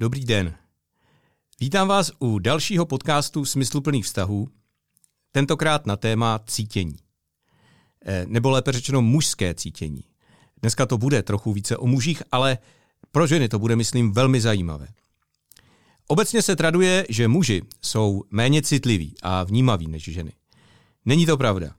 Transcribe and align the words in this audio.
Dobrý 0.00 0.24
den. 0.24 0.54
Vítám 1.60 1.88
vás 1.88 2.12
u 2.18 2.38
dalšího 2.38 2.86
podcastu 2.86 3.44
Smysluplných 3.44 4.04
vztahů, 4.04 4.48
tentokrát 5.32 5.86
na 5.86 5.96
téma 5.96 6.40
cítění. 6.46 6.96
Eh, 8.04 8.24
nebo 8.28 8.50
lépe 8.50 8.72
řečeno 8.72 9.02
mužské 9.02 9.54
cítění. 9.54 10.04
Dneska 10.62 10.86
to 10.86 10.98
bude 10.98 11.22
trochu 11.22 11.52
více 11.52 11.76
o 11.76 11.86
mužích, 11.86 12.22
ale 12.32 12.58
pro 13.10 13.26
ženy 13.26 13.48
to 13.48 13.58
bude, 13.58 13.76
myslím, 13.76 14.12
velmi 14.12 14.40
zajímavé. 14.40 14.88
Obecně 16.06 16.42
se 16.42 16.56
traduje, 16.56 17.06
že 17.08 17.28
muži 17.28 17.62
jsou 17.82 18.24
méně 18.30 18.62
citliví 18.62 19.14
a 19.22 19.44
vnímaví 19.44 19.86
než 19.86 20.04
ženy. 20.04 20.32
Není 21.04 21.26
to 21.26 21.36
pravda. 21.36 21.74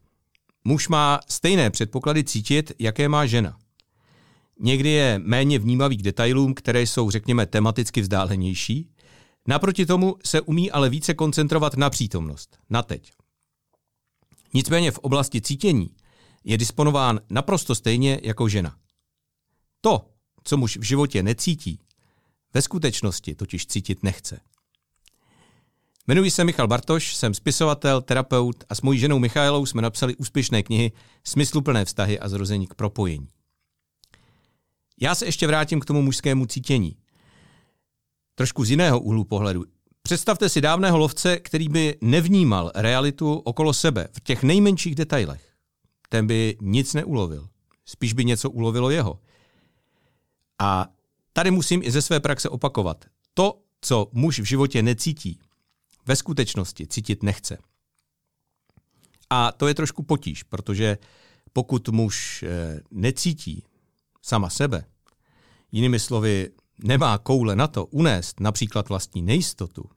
Muž 0.64 0.88
má 0.88 1.20
stejné 1.30 1.70
předpoklady 1.70 2.24
cítit, 2.24 2.72
jaké 2.80 3.10
má 3.10 3.26
žena. 3.26 3.58
Někdy 4.60 4.90
je 4.90 5.20
méně 5.20 5.60
vnímavý 5.60 5.98
k 5.98 6.02
detailům, 6.02 6.54
které 6.54 6.82
jsou, 6.82 7.12
řekněme, 7.12 7.46
tematicky 7.46 8.02
vzdálenější. 8.02 8.90
Naproti 9.48 9.86
tomu 9.86 10.16
se 10.26 10.42
umí 10.42 10.72
ale 10.72 10.90
více 10.90 11.14
koncentrovat 11.14 11.78
na 11.78 11.90
přítomnost, 11.90 12.58
na 12.70 12.84
teď. 12.84 13.12
Nicméně 14.54 14.92
v 14.92 15.00
oblasti 15.00 15.42
cítění 15.42 15.90
je 16.44 16.58
disponován 16.58 17.20
naprosto 17.30 17.76
stejně 17.76 18.20
jako 18.24 18.50
žena. 18.50 18.76
To, 19.82 20.06
co 20.44 20.58
muž 20.58 20.78
v 20.78 20.84
životě 20.84 21.24
necítí, 21.24 21.80
ve 22.54 22.62
skutečnosti 22.62 23.36
totiž 23.36 23.66
cítit 23.66 24.04
nechce. 24.04 24.40
Jmenuji 26.08 26.32
se 26.32 26.44
Michal 26.44 26.68
Bartoš, 26.68 27.16
jsem 27.16 27.34
spisovatel, 27.34 28.02
terapeut 28.02 28.64
a 28.70 28.76
s 28.76 28.82
mojí 28.82 29.00
ženou 29.00 29.20
Michailou 29.20 29.66
jsme 29.66 29.82
napsali 29.82 30.16
úspěšné 30.16 30.64
knihy 30.64 30.92
Smysluplné 31.24 31.86
vztahy 31.86 32.20
a 32.20 32.30
zrození 32.30 32.68
k 32.68 32.74
propojení. 32.74 33.28
Já 35.02 35.16
se 35.16 35.26
ještě 35.26 35.48
vrátím 35.48 35.80
k 35.80 35.86
tomu 35.86 36.02
mužskému 36.02 36.46
cítění. 36.46 36.98
Trošku 38.36 38.66
z 38.66 38.70
jiného 38.70 39.00
úhlu 39.00 39.24
pohledu. 39.24 39.66
Představte 40.02 40.50
si 40.50 40.62
dávného 40.62 40.98
lovce, 40.98 41.38
který 41.38 41.70
by 41.70 41.98
nevnímal 42.02 42.72
realitu 42.76 43.34
okolo 43.34 43.74
sebe 43.74 44.08
v 44.14 44.20
těch 44.24 44.44
nejmenších 44.44 44.96
detailech. 44.96 45.54
Ten 46.10 46.28
by 46.28 46.58
nic 46.62 46.94
neulovil. 46.94 47.50
Spíš 47.86 48.14
by 48.14 48.26
něco 48.26 48.50
ulovilo 48.50 48.90
jeho. 48.90 49.20
A 50.60 50.88
tady 51.34 51.52
musím 51.52 51.84
i 51.84 51.92
ze 51.92 52.02
své 52.02 52.20
praxe 52.20 52.50
opakovat. 52.50 53.06
To, 53.34 53.62
co 53.82 54.08
muž 54.12 54.40
v 54.40 54.44
životě 54.44 54.84
necítí, 54.84 55.40
ve 56.06 56.16
skutečnosti 56.16 56.88
cítit 56.88 57.24
nechce. 57.24 57.58
A 59.30 59.52
to 59.52 59.68
je 59.68 59.74
trošku 59.74 60.04
potíž, 60.04 60.44
protože 60.44 60.98
pokud 61.54 61.90
muž 61.90 62.44
eh, 62.44 62.80
necítí 62.92 63.64
sama 64.22 64.50
sebe, 64.50 64.86
jinými 65.72 66.00
slovy, 66.00 66.50
nemá 66.84 67.18
koule 67.18 67.56
na 67.56 67.68
to 67.68 67.86
unést 67.86 68.40
například 68.40 68.90
vlastní 68.90 69.22
nejistotu, 69.22 69.90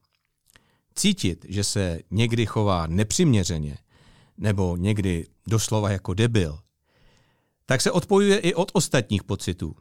cítit, 0.94 1.46
že 1.48 1.64
se 1.64 2.00
někdy 2.10 2.46
chová 2.46 2.86
nepřiměřeně 2.86 3.78
nebo 4.38 4.76
někdy 4.76 5.26
doslova 5.46 5.90
jako 5.90 6.14
debil, 6.14 6.58
tak 7.66 7.80
se 7.80 7.90
odpojuje 7.90 8.38
i 8.38 8.54
od 8.54 8.70
ostatních 8.74 9.24
pocitů, 9.24 9.76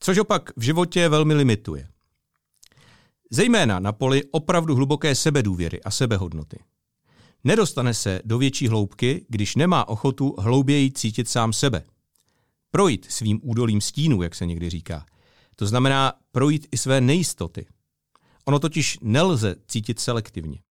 což 0.00 0.18
opak 0.18 0.50
v 0.56 0.62
životě 0.62 1.08
velmi 1.08 1.34
limituje. 1.34 1.88
Zejména 3.30 3.78
na 3.78 3.92
poli 3.92 4.22
opravdu 4.30 4.74
hluboké 4.74 5.14
sebedůvěry 5.14 5.82
a 5.82 5.90
sebehodnoty. 5.90 6.58
Nedostane 7.44 7.94
se 7.94 8.20
do 8.24 8.38
větší 8.38 8.68
hloubky, 8.68 9.26
když 9.28 9.56
nemá 9.56 9.88
ochotu 9.88 10.34
hlouběji 10.38 10.90
cítit 10.90 11.28
sám 11.28 11.52
sebe. 11.52 11.84
Projít 12.74 13.06
svým 13.10 13.40
údolím 13.42 13.80
stínu, 13.80 14.22
jak 14.22 14.34
se 14.34 14.46
někdy 14.46 14.70
říká. 14.70 15.06
To 15.56 15.66
znamená 15.66 16.12
projít 16.30 16.66
i 16.72 16.78
své 16.78 17.00
nejistoty. 17.00 17.66
Ono 18.44 18.58
totiž 18.58 18.98
nelze 19.02 19.56
cítit 19.66 20.00
selektivně. 20.00 20.62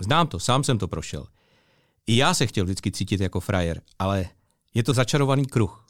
Znám 0.00 0.26
to, 0.26 0.38
sám 0.38 0.64
jsem 0.64 0.78
to 0.78 0.88
prošel. 0.88 1.26
I 2.06 2.16
já 2.16 2.34
se 2.34 2.46
chtěl 2.46 2.64
vždycky 2.64 2.92
cítit 2.92 3.20
jako 3.20 3.40
frajer, 3.40 3.82
ale 3.98 4.28
je 4.74 4.82
to 4.82 4.92
začarovaný 4.92 5.46
kruh. 5.46 5.86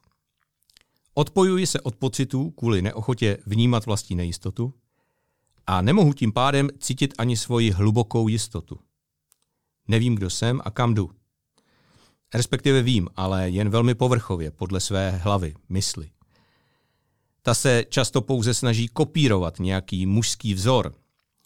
Odpojuji 1.14 1.66
se 1.66 1.80
od 1.80 1.96
pocitů 1.96 2.50
kvůli 2.50 2.82
neochotě 2.82 3.38
vnímat 3.46 3.86
vlastní 3.86 4.16
nejistotu 4.16 4.74
a 5.66 5.82
nemohu 5.82 6.12
tím 6.12 6.32
pádem 6.32 6.68
cítit 6.78 7.14
ani 7.18 7.36
svoji 7.36 7.70
hlubokou 7.70 8.28
jistotu. 8.28 8.78
Nevím, 9.88 10.14
kdo 10.14 10.30
jsem 10.30 10.60
a 10.64 10.70
kam 10.70 10.94
jdu. 10.94 11.10
Respektive 12.34 12.82
vím, 12.82 13.08
ale 13.16 13.50
jen 13.50 13.70
velmi 13.70 13.94
povrchově, 13.94 14.50
podle 14.50 14.80
své 14.80 15.10
hlavy, 15.10 15.54
mysli. 15.68 16.10
Ta 17.42 17.54
se 17.54 17.84
často 17.88 18.20
pouze 18.20 18.54
snaží 18.54 18.88
kopírovat 18.88 19.58
nějaký 19.60 20.06
mužský 20.06 20.54
vzor, 20.54 20.94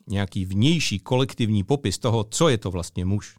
nějaký 0.07 0.45
vnější 0.45 0.99
kolektivní 0.99 1.65
popis 1.65 1.99
toho, 1.99 2.25
co 2.25 2.49
je 2.49 2.59
to 2.59 2.71
vlastně 2.71 3.05
muž. 3.05 3.37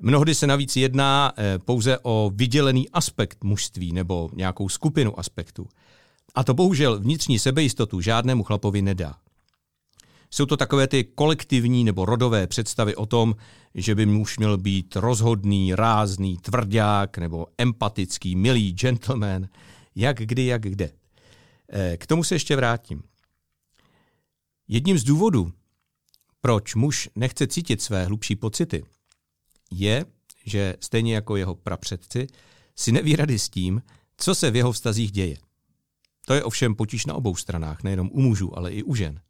Mnohdy 0.00 0.34
se 0.34 0.46
navíc 0.46 0.76
jedná 0.76 1.32
eh, 1.36 1.58
pouze 1.58 1.98
o 2.02 2.30
vydělený 2.34 2.90
aspekt 2.90 3.44
mužství 3.44 3.92
nebo 3.92 4.30
nějakou 4.34 4.68
skupinu 4.68 5.18
aspektů. 5.18 5.68
A 6.34 6.44
to 6.44 6.54
bohužel 6.54 7.00
vnitřní 7.00 7.38
sebejistotu 7.38 8.00
žádnému 8.00 8.42
chlapovi 8.42 8.82
nedá. 8.82 9.16
Jsou 10.30 10.46
to 10.46 10.56
takové 10.56 10.88
ty 10.88 11.04
kolektivní 11.04 11.84
nebo 11.84 12.04
rodové 12.04 12.46
představy 12.46 12.96
o 12.96 13.06
tom, 13.06 13.34
že 13.74 13.94
by 13.94 14.06
muž 14.06 14.38
měl 14.38 14.58
být 14.58 14.96
rozhodný, 14.96 15.74
rázný, 15.74 16.36
tvrdák 16.36 17.18
nebo 17.18 17.46
empatický, 17.58 18.36
milý 18.36 18.72
gentleman, 18.72 19.48
jak 19.94 20.16
kdy, 20.16 20.46
jak 20.46 20.62
kde. 20.62 20.90
Eh, 21.72 21.96
k 21.96 22.06
tomu 22.06 22.24
se 22.24 22.34
ještě 22.34 22.56
vrátím. 22.56 23.02
Jedním 24.68 24.98
z 24.98 25.04
důvodů, 25.04 25.52
proč 26.40 26.74
muž 26.74 27.08
nechce 27.16 27.46
cítit 27.46 27.82
své 27.82 28.04
hlubší 28.04 28.36
pocity, 28.36 28.84
je, 29.70 30.04
že 30.44 30.74
stejně 30.80 31.14
jako 31.14 31.36
jeho 31.36 31.54
prapředci, 31.54 32.26
si 32.76 32.92
neví 32.92 33.16
rady 33.16 33.38
s 33.38 33.48
tím, 33.48 33.82
co 34.16 34.34
se 34.34 34.50
v 34.50 34.56
jeho 34.56 34.72
vztazích 34.72 35.10
děje. 35.12 35.36
To 36.26 36.34
je 36.34 36.44
ovšem 36.44 36.74
potíž 36.74 37.06
na 37.06 37.14
obou 37.14 37.36
stranách, 37.36 37.82
nejenom 37.82 38.10
u 38.12 38.20
mužů, 38.20 38.58
ale 38.58 38.72
i 38.72 38.82
u 38.82 38.94
žen. 38.94 39.20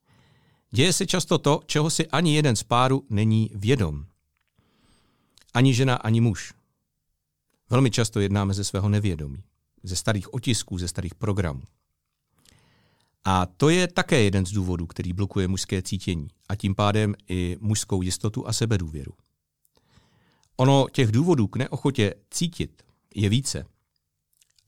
Děje 0.70 0.92
se 0.92 1.06
často 1.06 1.38
to, 1.38 1.60
čeho 1.66 1.90
si 1.90 2.08
ani 2.08 2.34
jeden 2.34 2.56
z 2.56 2.62
páru 2.62 3.06
není 3.10 3.50
vědom. 3.54 4.06
Ani 5.54 5.74
žena, 5.74 5.94
ani 5.94 6.20
muž. 6.20 6.54
Velmi 7.70 7.90
často 7.90 8.20
jednáme 8.20 8.54
ze 8.54 8.64
svého 8.64 8.88
nevědomí, 8.88 9.42
ze 9.82 9.96
starých 9.96 10.34
otisků, 10.34 10.78
ze 10.78 10.88
starých 10.88 11.14
programů. 11.14 11.62
A 13.24 13.46
to 13.46 13.68
je 13.68 13.88
také 13.88 14.22
jeden 14.22 14.46
z 14.46 14.52
důvodů, 14.52 14.86
který 14.86 15.12
blokuje 15.12 15.48
mužské 15.48 15.82
cítění 15.82 16.28
a 16.48 16.56
tím 16.56 16.74
pádem 16.74 17.14
i 17.28 17.56
mužskou 17.60 18.02
jistotu 18.02 18.48
a 18.48 18.52
sebedůvěru. 18.52 19.12
Ono 20.56 20.86
těch 20.92 21.12
důvodů 21.12 21.46
k 21.46 21.56
neochotě 21.56 22.14
cítit 22.30 22.82
je 23.14 23.28
více. 23.28 23.66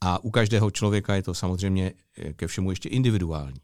A 0.01 0.23
u 0.23 0.31
každého 0.31 0.71
člověka 0.71 1.15
je 1.15 1.23
to 1.23 1.33
samozřejmě 1.33 1.93
ke 2.35 2.47
všemu 2.47 2.69
ještě 2.69 2.89
individuální. 2.89 3.61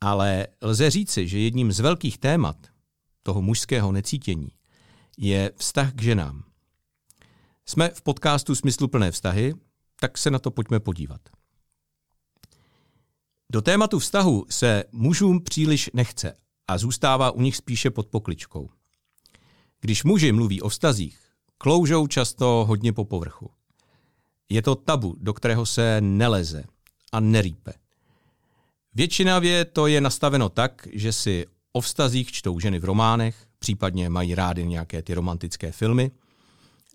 Ale 0.00 0.46
lze 0.62 0.90
říci, 0.90 1.28
že 1.28 1.38
jedním 1.38 1.72
z 1.72 1.80
velkých 1.80 2.18
témat 2.18 2.56
toho 3.22 3.42
mužského 3.42 3.92
necítění 3.92 4.48
je 5.18 5.52
vztah 5.56 5.92
k 5.92 6.02
ženám. 6.02 6.44
Jsme 7.66 7.88
v 7.88 8.02
podcastu 8.02 8.54
Smysluplné 8.54 9.10
vztahy, 9.10 9.54
tak 10.00 10.18
se 10.18 10.30
na 10.30 10.38
to 10.38 10.50
pojďme 10.50 10.80
podívat. 10.80 11.20
Do 13.52 13.62
tématu 13.62 13.98
vztahu 13.98 14.46
se 14.50 14.84
mužům 14.92 15.44
příliš 15.44 15.90
nechce 15.94 16.36
a 16.68 16.78
zůstává 16.78 17.30
u 17.30 17.40
nich 17.40 17.56
spíše 17.56 17.90
pod 17.90 18.06
pokličkou. 18.06 18.70
Když 19.80 20.04
muži 20.04 20.32
mluví 20.32 20.62
o 20.62 20.68
vztazích, 20.68 21.18
kloužou 21.58 22.06
často 22.06 22.64
hodně 22.68 22.92
po 22.92 23.04
povrchu. 23.04 23.50
Je 24.48 24.62
to 24.62 24.74
tabu, 24.74 25.16
do 25.20 25.34
kterého 25.34 25.66
se 25.66 26.00
neleze 26.00 26.64
a 27.12 27.20
nerýpe. 27.20 27.72
Většinově 28.98 29.64
to 29.64 29.86
je 29.86 30.00
nastaveno 30.00 30.48
tak, 30.48 30.88
že 30.92 31.12
si 31.12 31.46
o 31.72 31.80
vztazích 31.80 32.32
čtou 32.32 32.60
ženy 32.60 32.78
v 32.78 32.84
románech, 32.84 33.46
případně 33.58 34.08
mají 34.08 34.34
rády 34.34 34.66
nějaké 34.66 35.02
ty 35.02 35.14
romantické 35.14 35.72
filmy, 35.72 36.10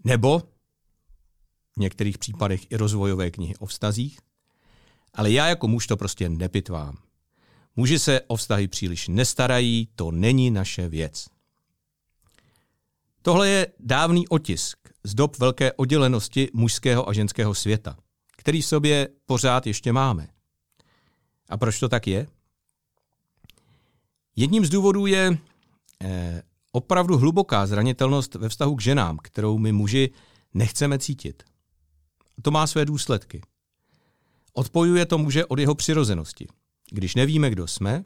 nebo 0.03 0.39
v 1.75 1.77
některých 1.77 2.17
případech 2.17 2.71
i 2.71 2.75
rozvojové 2.77 3.31
knihy 3.31 3.55
o 3.55 3.65
vztazích. 3.65 4.19
Ale 5.13 5.31
já 5.31 5.47
jako 5.47 5.67
muž 5.67 5.87
to 5.87 5.97
prostě 5.97 6.29
nepitvám. 6.29 6.97
Muži 7.75 7.99
se 7.99 8.21
o 8.27 8.35
vztahy 8.35 8.67
příliš 8.67 9.07
nestarají, 9.07 9.87
to 9.95 10.11
není 10.11 10.51
naše 10.51 10.89
věc. 10.89 11.25
Tohle 13.21 13.49
je 13.49 13.67
dávný 13.79 14.27
otisk 14.27 14.77
z 15.03 15.13
dob 15.13 15.37
velké 15.37 15.73
oddělenosti 15.73 16.49
mužského 16.53 17.09
a 17.09 17.13
ženského 17.13 17.53
světa, 17.53 17.97
který 18.37 18.61
v 18.61 18.65
sobě 18.65 19.09
pořád 19.25 19.67
ještě 19.67 19.93
máme. 19.93 20.32
A 21.49 21.57
proč 21.57 21.79
to 21.79 21.89
tak 21.89 22.07
je? 22.07 22.27
Jedním 24.35 24.65
z 24.65 24.69
důvodů 24.69 25.05
je 25.05 25.37
eh, 26.03 26.43
opravdu 26.71 27.17
hluboká 27.17 27.67
zranitelnost 27.67 28.35
ve 28.35 28.49
vztahu 28.49 28.75
k 28.75 28.81
ženám, 28.81 29.17
kterou 29.23 29.57
my 29.57 29.71
muži 29.71 30.09
nechceme 30.53 30.99
cítit. 30.99 31.43
To 32.41 32.51
má 32.51 32.67
své 32.67 32.85
důsledky. 32.85 33.41
Odpojuje 34.53 35.05
to 35.05 35.17
muže 35.17 35.45
od 35.45 35.59
jeho 35.59 35.75
přirozenosti. 35.75 36.47
Když 36.91 37.15
nevíme, 37.15 37.49
kdo 37.49 37.67
jsme, 37.67 38.03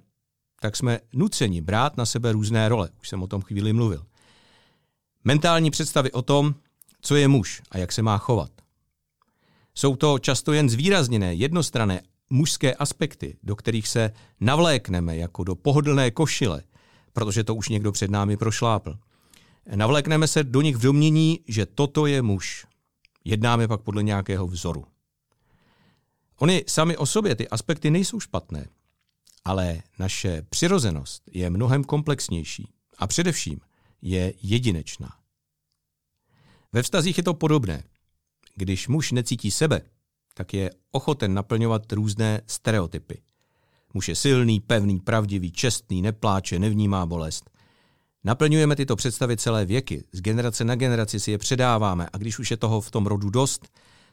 tak 0.62 0.76
jsme 0.76 1.00
nuceni 1.14 1.62
brát 1.62 1.98
na 1.98 2.06
sebe 2.06 2.32
různé 2.32 2.70
role. 2.70 2.90
Už 3.02 3.10
jsem 3.10 3.24
o 3.24 3.28
tom 3.28 3.42
chvíli 3.42 3.74
mluvil. 3.74 4.06
Mentální 5.24 5.72
představy 5.72 6.12
o 6.12 6.22
tom, 6.22 6.56
co 7.02 7.16
je 7.16 7.28
muž 7.28 7.62
a 7.72 7.78
jak 7.78 7.92
se 7.92 8.02
má 8.02 8.18
chovat. 8.18 8.52
Jsou 9.76 9.96
to 9.96 10.20
často 10.20 10.54
jen 10.54 10.70
zvýrazněné, 10.70 11.36
jednostrané 11.36 12.02
mužské 12.30 12.74
aspekty, 12.74 13.38
do 13.44 13.56
kterých 13.56 13.88
se 13.88 14.12
navlékneme 14.40 15.18
jako 15.18 15.44
do 15.44 15.56
pohodlné 15.56 16.12
košile, 16.12 16.64
protože 17.14 17.44
to 17.44 17.56
už 17.56 17.70
někdo 17.70 17.92
před 17.92 18.12
námi 18.12 18.38
prošlápl. 18.38 18.98
Navlékneme 19.76 20.28
se 20.28 20.44
do 20.44 20.62
nich 20.62 20.76
v 20.76 20.82
domění, 20.82 21.40
že 21.48 21.66
toto 21.66 22.06
je 22.06 22.22
muž. 22.22 22.66
Jednáme 23.26 23.68
pak 23.68 23.82
podle 23.82 24.04
nějakého 24.04 24.48
vzoru. 24.48 24.86
Oni 26.40 26.64
sami 26.68 26.98
o 26.98 27.06
sobě, 27.06 27.36
ty 27.36 27.48
aspekty 27.48 27.92
nejsou 27.92 28.20
špatné, 28.20 28.68
ale 29.46 29.82
naše 30.00 30.42
přirozenost 30.50 31.24
je 31.32 31.50
mnohem 31.50 31.84
komplexnější 31.84 32.70
a 32.98 33.08
především 33.08 33.60
je 34.02 34.34
jedinečná. 34.42 35.18
Ve 36.74 36.84
vztazích 36.84 37.18
je 37.18 37.24
to 37.24 37.34
podobné. 37.34 37.84
Když 38.56 38.88
muž 38.88 39.12
necítí 39.12 39.52
sebe, 39.52 39.82
tak 40.38 40.54
je 40.54 40.70
ochoten 40.92 41.34
naplňovat 41.34 41.92
různé 41.92 42.42
stereotypy. 42.48 43.22
Muž 43.94 44.10
je 44.10 44.16
silný, 44.16 44.60
pevný, 44.60 45.00
pravdivý, 45.00 45.52
čestný, 45.52 46.02
nepláče, 46.02 46.60
nevnímá 46.60 47.06
bolest. 47.06 47.50
Naplňujeme 48.24 48.76
tyto 48.76 48.96
představy 48.96 49.38
celé 49.38 49.66
věky, 49.66 50.04
z 50.12 50.22
generace 50.22 50.64
na 50.64 50.76
generaci 50.76 51.20
si 51.20 51.32
je 51.32 51.38
předáváme 51.38 52.08
a 52.14 52.18
když 52.18 52.40
už 52.40 52.52
je 52.52 52.58
toho 52.58 52.82
v 52.82 52.92
tom 52.92 53.06
rodu 53.06 53.30
dost, 53.30 53.68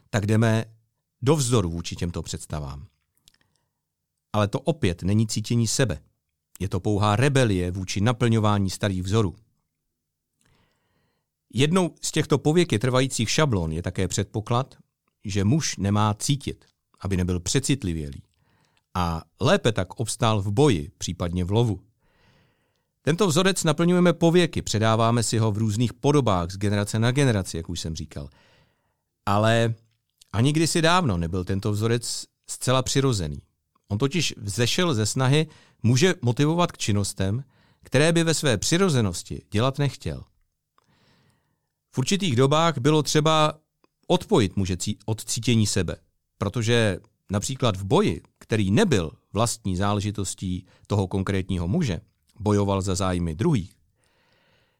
tak 0.09 0.25
jdeme 0.25 0.65
do 1.21 1.35
vzdoru 1.35 1.69
vůči 1.69 1.95
těmto 1.95 2.21
představám. 2.21 2.85
Ale 4.33 4.47
to 4.47 4.59
opět 4.59 5.03
není 5.03 5.27
cítění 5.27 5.67
sebe. 5.67 5.99
Je 6.59 6.69
to 6.69 6.79
pouhá 6.79 7.15
rebelie 7.15 7.71
vůči 7.71 8.01
naplňování 8.01 8.69
starých 8.69 9.03
vzorů. 9.03 9.35
Jednou 11.53 11.95
z 12.01 12.11
těchto 12.11 12.37
pověky 12.37 12.79
trvajících 12.79 13.29
šablon 13.29 13.71
je 13.71 13.81
také 13.81 14.07
předpoklad, 14.07 14.75
že 15.25 15.43
muž 15.43 15.77
nemá 15.77 16.13
cítit, 16.13 16.65
aby 16.99 17.17
nebyl 17.17 17.39
přecitlivělý 17.39 18.21
a 18.95 19.21
lépe 19.41 19.71
tak 19.71 19.99
obstál 19.99 20.41
v 20.41 20.51
boji, 20.51 20.91
případně 20.97 21.43
v 21.43 21.51
lovu. 21.51 21.79
Tento 23.01 23.27
vzorec 23.27 23.63
naplňujeme 23.63 24.13
pověky, 24.13 24.61
předáváme 24.61 25.23
si 25.23 25.37
ho 25.37 25.51
v 25.51 25.57
různých 25.57 25.93
podobách 25.93 26.51
z 26.51 26.57
generace 26.57 26.99
na 26.99 27.11
generaci, 27.11 27.57
jak 27.57 27.69
už 27.69 27.79
jsem 27.79 27.95
říkal. 27.95 28.29
Ale 29.25 29.73
ani 30.33 30.53
kdysi 30.53 30.81
dávno 30.81 31.17
nebyl 31.17 31.43
tento 31.43 31.71
vzorec 31.71 32.25
zcela 32.49 32.81
přirozený. 32.81 33.41
On 33.87 33.97
totiž 33.97 34.33
vzešel 34.37 34.93
ze 34.93 35.05
snahy 35.05 35.47
muže 35.83 36.13
motivovat 36.21 36.71
k 36.71 36.77
činnostem, 36.77 37.43
které 37.83 38.11
by 38.11 38.23
ve 38.23 38.33
své 38.33 38.57
přirozenosti 38.57 39.41
dělat 39.51 39.79
nechtěl. 39.79 40.23
V 41.91 41.97
určitých 41.97 42.35
dobách 42.35 42.77
bylo 42.77 43.03
třeba 43.03 43.53
odpojit 44.07 44.55
muže 44.55 44.77
od 45.05 45.23
cítění 45.23 45.67
sebe, 45.67 45.95
protože 46.37 46.99
například 47.31 47.77
v 47.77 47.83
boji, 47.83 48.21
který 48.37 48.71
nebyl 48.71 49.11
vlastní 49.33 49.75
záležitostí 49.75 50.65
toho 50.87 51.07
konkrétního 51.07 51.67
muže, 51.67 52.01
bojoval 52.39 52.81
za 52.81 52.95
zájmy 52.95 53.35
druhých, 53.35 53.75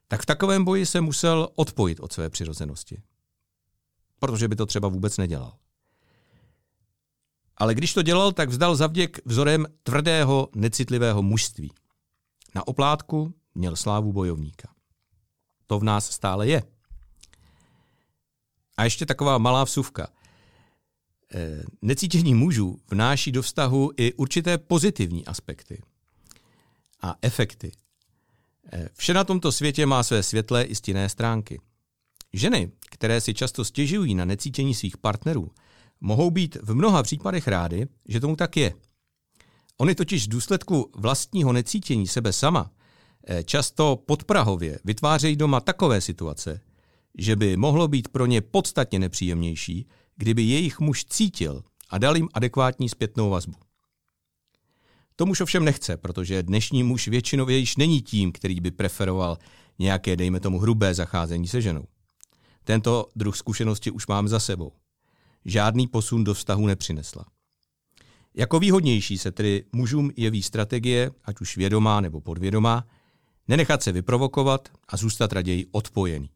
tak 0.08 0.22
v 0.22 0.26
takovém 0.26 0.66
boji 0.66 0.86
se 0.86 1.02
musel 1.02 1.50
odpojit 1.56 2.00
od 2.00 2.14
své 2.14 2.30
přirozenosti. 2.30 3.02
Protože 4.20 4.48
by 4.48 4.56
to 4.56 4.66
třeba 4.66 4.88
vůbec 4.88 5.18
nedělal. 5.18 5.58
Ale 7.58 7.76
když 7.76 7.94
to 7.94 8.02
dělal, 8.02 8.32
tak 8.32 8.50
vzdal 8.50 8.76
zavděk 8.76 9.20
vzorem 9.26 9.66
tvrdého, 9.84 10.50
necitlivého 10.56 11.24
mužství. 11.24 11.72
Na 12.56 12.68
oplátku 12.68 13.34
měl 13.56 13.76
slávu 13.76 14.14
bojovníka. 14.14 14.70
To 15.68 15.80
v 15.80 15.84
nás 15.84 16.12
stále 16.12 16.48
je. 16.48 16.64
A 18.78 18.84
ještě 18.84 19.06
taková 19.06 19.38
malá 19.38 19.64
vsuvka. 19.64 20.08
E, 21.34 21.64
necítění 21.82 22.34
mužů 22.36 22.80
vnáší 22.92 23.32
do 23.32 23.42
vztahu 23.42 23.92
i 23.98 24.14
určité 24.14 24.58
pozitivní 24.58 25.26
aspekty 25.26 25.82
a 27.02 27.16
efekty. 27.22 27.72
E, 28.74 28.90
vše 28.94 29.14
na 29.14 29.24
tomto 29.24 29.52
světě 29.52 29.86
má 29.86 30.04
své 30.04 30.24
světlé 30.24 30.64
i 30.64 30.76
stinné 30.76 31.10
stránky. 31.10 31.60
Ženy, 32.34 32.72
které 32.92 33.22
si 33.22 33.34
často 33.34 33.66
stěžují 33.66 34.16
na 34.16 34.26
necítění 34.26 34.76
svých 34.76 34.98
partnerů, 34.98 35.52
mohou 36.02 36.32
být 36.32 36.58
v 36.62 36.76
mnoha 36.76 37.04
případech 37.04 37.48
rády, 37.48 37.88
že 38.08 38.20
tomu 38.20 38.36
tak 38.36 38.58
je. 38.58 38.74
Oni 39.78 39.96
totiž 39.96 40.26
v 40.26 40.30
důsledku 40.30 40.92
vlastního 40.96 41.54
necítění 41.54 42.08
sebe 42.08 42.34
sama 42.34 42.72
e, 43.28 43.44
často 43.44 43.96
podprahově 44.06 44.80
vytvářejí 44.86 45.36
doma 45.36 45.60
takové 45.60 46.02
situace, 46.02 46.62
že 47.18 47.36
by 47.36 47.58
mohlo 47.58 47.88
být 47.88 48.08
pro 48.08 48.26
ně 48.26 48.42
podstatně 48.42 49.00
nepříjemnější, 49.00 49.88
kdyby 50.16 50.44
jejich 50.44 50.80
muž 50.80 51.06
cítil 51.06 51.64
a 51.90 51.98
dal 51.98 52.16
jim 52.16 52.30
adekvátní 52.34 52.90
zpětnou 52.90 53.30
vazbu. 53.30 53.56
To 55.16 55.26
muž 55.26 55.42
ovšem 55.42 55.66
nechce, 55.66 55.98
protože 55.98 56.44
dnešní 56.44 56.84
muž 56.84 57.08
většinově 57.08 57.58
již 57.58 57.78
není 57.78 58.02
tím, 58.02 58.32
který 58.32 58.60
by 58.60 58.72
preferoval 58.72 59.38
nějaké, 59.80 60.16
dejme 60.16 60.40
tomu, 60.40 60.60
hrubé 60.60 60.94
zacházení 60.94 61.48
se 61.48 61.62
ženou. 61.62 61.86
Tento 62.64 63.06
druh 63.16 63.38
zkušenosti 63.38 63.92
už 63.92 64.08
mám 64.08 64.28
za 64.28 64.40
sebou. 64.40 64.72
Žádný 65.46 65.88
posun 65.88 66.24
do 66.24 66.34
vztahu 66.34 66.68
nepřinesla. 66.68 67.26
Jako 68.34 68.60
výhodnější 68.60 69.18
se 69.18 69.32
tedy 69.32 69.64
mužům 69.72 70.12
jeví 70.18 70.44
strategie, 70.44 71.12
ať 71.24 71.42
už 71.42 71.58
vědomá 71.58 72.02
nebo 72.02 72.22
podvědomá, 72.22 72.88
nenechat 73.48 73.84
se 73.84 73.92
vyprovokovat 73.92 74.70
a 74.88 74.98
zůstat 74.98 75.34
raději 75.34 75.66
odpojený. 75.72 76.30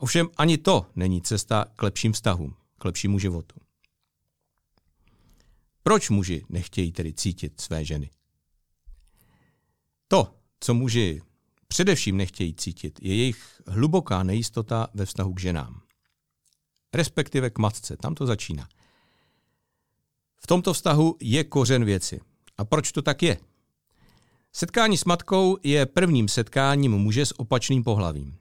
Ovšem 0.00 0.28
ani 0.36 0.58
to 0.58 0.86
není 0.96 1.22
cesta 1.22 1.64
k 1.76 1.82
lepším 1.82 2.12
vztahům, 2.12 2.56
k 2.78 2.84
lepšímu 2.84 3.18
životu. 3.18 3.60
Proč 5.82 6.10
muži 6.10 6.44
nechtějí 6.48 6.92
tedy 6.92 7.12
cítit 7.12 7.60
své 7.60 7.84
ženy? 7.84 8.10
To, 10.08 10.34
co 10.60 10.74
muži 10.74 11.22
především 11.68 12.16
nechtějí 12.16 12.54
cítit, 12.54 12.98
je 13.02 13.14
jejich 13.14 13.62
hluboká 13.66 14.22
nejistota 14.22 14.88
ve 14.94 15.06
vztahu 15.06 15.34
k 15.34 15.40
ženám. 15.40 15.82
Respektive 16.94 17.50
k 17.50 17.58
matce, 17.58 17.96
tam 17.96 18.14
to 18.14 18.26
začíná. 18.26 18.68
V 20.42 20.46
tomto 20.46 20.72
vztahu 20.72 21.16
je 21.20 21.44
kořen 21.44 21.84
věci. 21.84 22.20
A 22.58 22.64
proč 22.64 22.92
to 22.92 23.02
tak 23.02 23.22
je? 23.22 23.38
Setkání 24.52 24.96
s 24.96 25.04
matkou 25.04 25.58
je 25.62 25.86
prvním 25.86 26.28
setkáním 26.28 26.92
muže 26.92 27.26
s 27.26 27.40
opačným 27.40 27.84
pohlavím. 27.84 28.39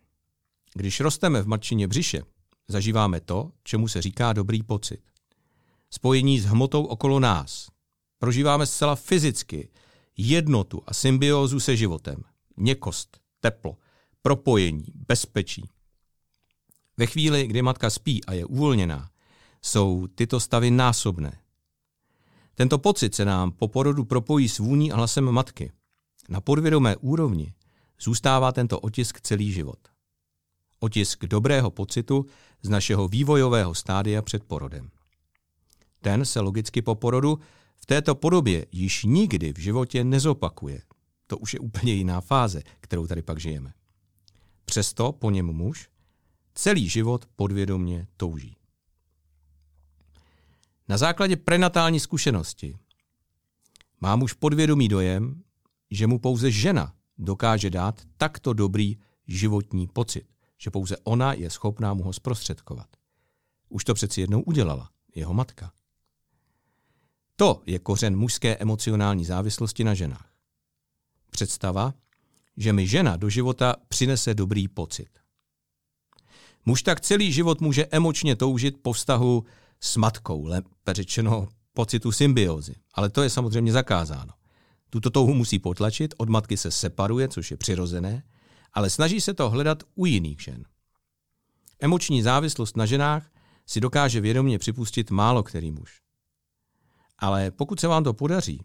Když 0.74 1.00
rosteme 1.00 1.42
v 1.42 1.48
matčině 1.48 1.88
břiše, 1.88 2.22
zažíváme 2.68 3.20
to, 3.20 3.52
čemu 3.64 3.88
se 3.88 4.02
říká 4.02 4.34
dobrý 4.34 4.64
pocit. 4.64 5.02
Spojení 5.90 6.40
s 6.40 6.46
hmotou 6.46 6.84
okolo 6.84 7.20
nás. 7.20 7.68
Prožíváme 8.20 8.66
zcela 8.66 8.96
fyzicky 8.96 9.70
jednotu 10.18 10.82
a 10.88 10.94
symbiózu 10.94 11.60
se 11.60 11.78
životem. 11.78 12.24
Měkost, 12.58 13.18
teplo, 13.40 13.78
propojení, 14.22 14.86
bezpečí. 14.96 15.70
Ve 16.98 17.06
chvíli, 17.06 17.48
kdy 17.48 17.62
matka 17.62 17.90
spí 17.90 18.26
a 18.26 18.34
je 18.34 18.46
uvolněná, 18.46 19.10
jsou 19.62 20.08
tyto 20.08 20.40
stavy 20.40 20.72
násobné. 20.72 21.40
Tento 22.56 22.78
pocit 22.78 23.16
se 23.16 23.26
nám 23.26 23.52
po 23.52 23.68
porodu 23.68 24.06
propojí 24.06 24.50
s 24.50 24.60
vůní 24.60 24.92
a 24.92 24.96
hlasem 24.96 25.32
matky. 25.32 25.72
Na 26.30 26.42
podvědomé 26.42 26.96
úrovni 26.98 27.54
zůstává 28.02 28.52
tento 28.52 28.80
otisk 28.80 29.22
celý 29.22 29.52
život 29.52 29.80
otisk 30.79 31.25
dobrého 31.25 31.71
pocitu 31.71 32.25
z 32.62 32.69
našeho 32.69 33.07
vývojového 33.07 33.75
stádia 33.75 34.21
před 34.21 34.43
porodem. 34.43 34.89
Ten 36.01 36.25
se 36.25 36.39
logicky 36.39 36.81
po 36.81 36.95
porodu 36.95 37.39
v 37.75 37.86
této 37.86 38.15
podobě 38.15 38.65
již 38.71 39.03
nikdy 39.03 39.53
v 39.53 39.59
životě 39.59 40.03
nezopakuje. 40.03 40.81
To 41.27 41.38
už 41.38 41.53
je 41.53 41.59
úplně 41.59 41.93
jiná 41.93 42.21
fáze, 42.21 42.62
kterou 42.79 43.07
tady 43.07 43.21
pak 43.21 43.39
žijeme. 43.39 43.74
Přesto 44.65 45.12
po 45.12 45.31
něm 45.31 45.45
muž 45.45 45.89
celý 46.53 46.89
život 46.89 47.25
podvědomně 47.36 48.07
touží. 48.17 48.55
Na 50.89 50.98
základě 50.98 51.38
prenatální 51.38 52.00
zkušenosti 52.00 52.77
má 54.01 54.15
muž 54.15 54.33
podvědomý 54.33 54.88
dojem, 54.88 55.43
že 55.91 56.07
mu 56.07 56.19
pouze 56.19 56.51
žena 56.51 56.93
dokáže 57.17 57.69
dát 57.69 58.01
takto 58.17 58.53
dobrý 58.53 58.98
životní 59.27 59.88
pocit 59.88 60.25
že 60.60 60.72
pouze 60.72 60.98
ona 61.04 61.34
je 61.34 61.50
schopná 61.50 61.94
mu 61.94 62.04
ho 62.04 62.13
zprostředkovat. 62.13 62.88
Už 63.70 63.84
to 63.84 63.94
přeci 63.94 64.22
jednou 64.22 64.42
udělala, 64.42 64.89
jeho 65.16 65.34
matka. 65.34 65.72
To 67.36 67.62
je 67.66 67.80
kořen 67.80 68.18
mužské 68.18 68.58
emocionální 68.58 69.25
závislosti 69.25 69.84
na 69.84 69.94
ženách. 69.94 70.30
Představa, 71.30 71.94
že 72.58 72.74
mi 72.74 72.88
žena 72.88 73.18
do 73.18 73.30
života 73.30 73.75
přinese 73.88 74.34
dobrý 74.34 74.68
pocit. 74.68 75.10
Muž 76.66 76.84
tak 76.84 77.01
celý 77.01 77.32
život 77.32 77.62
může 77.62 77.86
emočně 77.86 78.36
toužit 78.36 78.78
po 78.82 78.94
vztahu 78.94 79.46
s 79.80 79.98
matkou, 79.98 80.46
lépe 80.46 80.94
řečeno 80.94 81.48
pocitu 81.74 82.12
symbiozy, 82.12 82.75
ale 82.94 83.10
to 83.10 83.24
je 83.24 83.30
samozřejmě 83.30 83.72
zakázáno. 83.72 84.34
Tuto 84.89 85.10
touhu 85.10 85.34
musí 85.34 85.60
potlačit, 85.60 86.13
od 86.18 86.30
matky 86.30 86.58
se 86.58 86.72
separuje, 86.72 87.28
což 87.28 87.51
je 87.51 87.58
přirozené, 87.58 88.24
ale 88.74 88.90
snaží 88.90 89.22
se 89.22 89.34
to 89.34 89.50
hledat 89.50 89.84
u 89.96 90.06
jiných 90.06 90.42
žen. 90.42 90.66
Emoční 91.80 92.22
závislost 92.22 92.78
na 92.78 92.86
ženách 92.86 93.32
si 93.66 93.80
dokáže 93.80 94.22
vědomě 94.22 94.60
připustit 94.60 95.12
málo 95.12 95.44
který 95.44 95.72
muž. 95.72 96.02
Ale 97.18 97.52
pokud 97.52 97.80
se 97.80 97.88
vám 97.88 98.04
to 98.04 98.14
podaří 98.14 98.64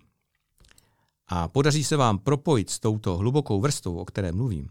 a 1.26 1.48
podaří 1.48 1.84
se 1.84 1.96
vám 1.96 2.18
propojit 2.18 2.70
s 2.70 2.80
touto 2.80 3.16
hlubokou 3.16 3.60
vrstvou, 3.60 3.98
o 3.98 4.04
které 4.04 4.32
mluvím, 4.32 4.70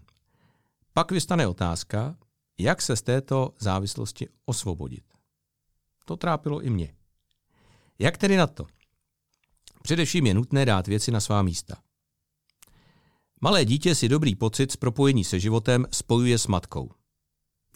pak 0.94 1.12
vystane 1.12 1.48
otázka, 1.48 2.16
jak 2.58 2.82
se 2.82 2.96
z 2.96 3.02
této 3.02 3.54
závislosti 3.60 4.28
osvobodit. 4.46 5.04
To 6.06 6.18
trápilo 6.18 6.62
i 6.62 6.70
mě. 6.70 6.96
Jak 8.00 8.18
tedy 8.18 8.38
na 8.38 8.48
to? 8.48 8.66
Především 9.82 10.28
je 10.28 10.34
nutné 10.34 10.66
dát 10.66 10.88
věci 10.88 11.12
na 11.12 11.20
svá 11.20 11.42
místa. 11.42 11.76
Malé 13.44 13.66
dítě 13.66 13.96
si 13.96 14.10
dobrý 14.10 14.36
pocit 14.36 14.72
z 14.72 14.76
propojení 14.76 15.24
se 15.24 15.40
životem 15.40 15.86
spojuje 15.92 16.38
s 16.38 16.48
matkou. 16.48 16.92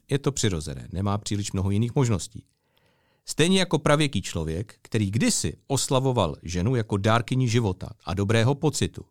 Je 0.09 0.19
to 0.19 0.31
přirozené, 0.31 0.87
nemá 0.91 1.17
příliš 1.17 1.51
mnoho 1.51 1.71
jiných 1.71 1.95
možností. 1.95 2.45
Stejně 3.25 3.59
jako 3.59 3.79
pravěký 3.79 4.21
člověk, 4.21 4.75
který 4.81 5.11
kdysi 5.11 5.57
oslavoval 5.67 6.35
ženu 6.43 6.75
jako 6.75 6.97
dárkyni 6.97 7.49
života 7.49 7.89
a 8.05 8.13
dobrého 8.13 8.55
pocitu. 8.55 9.05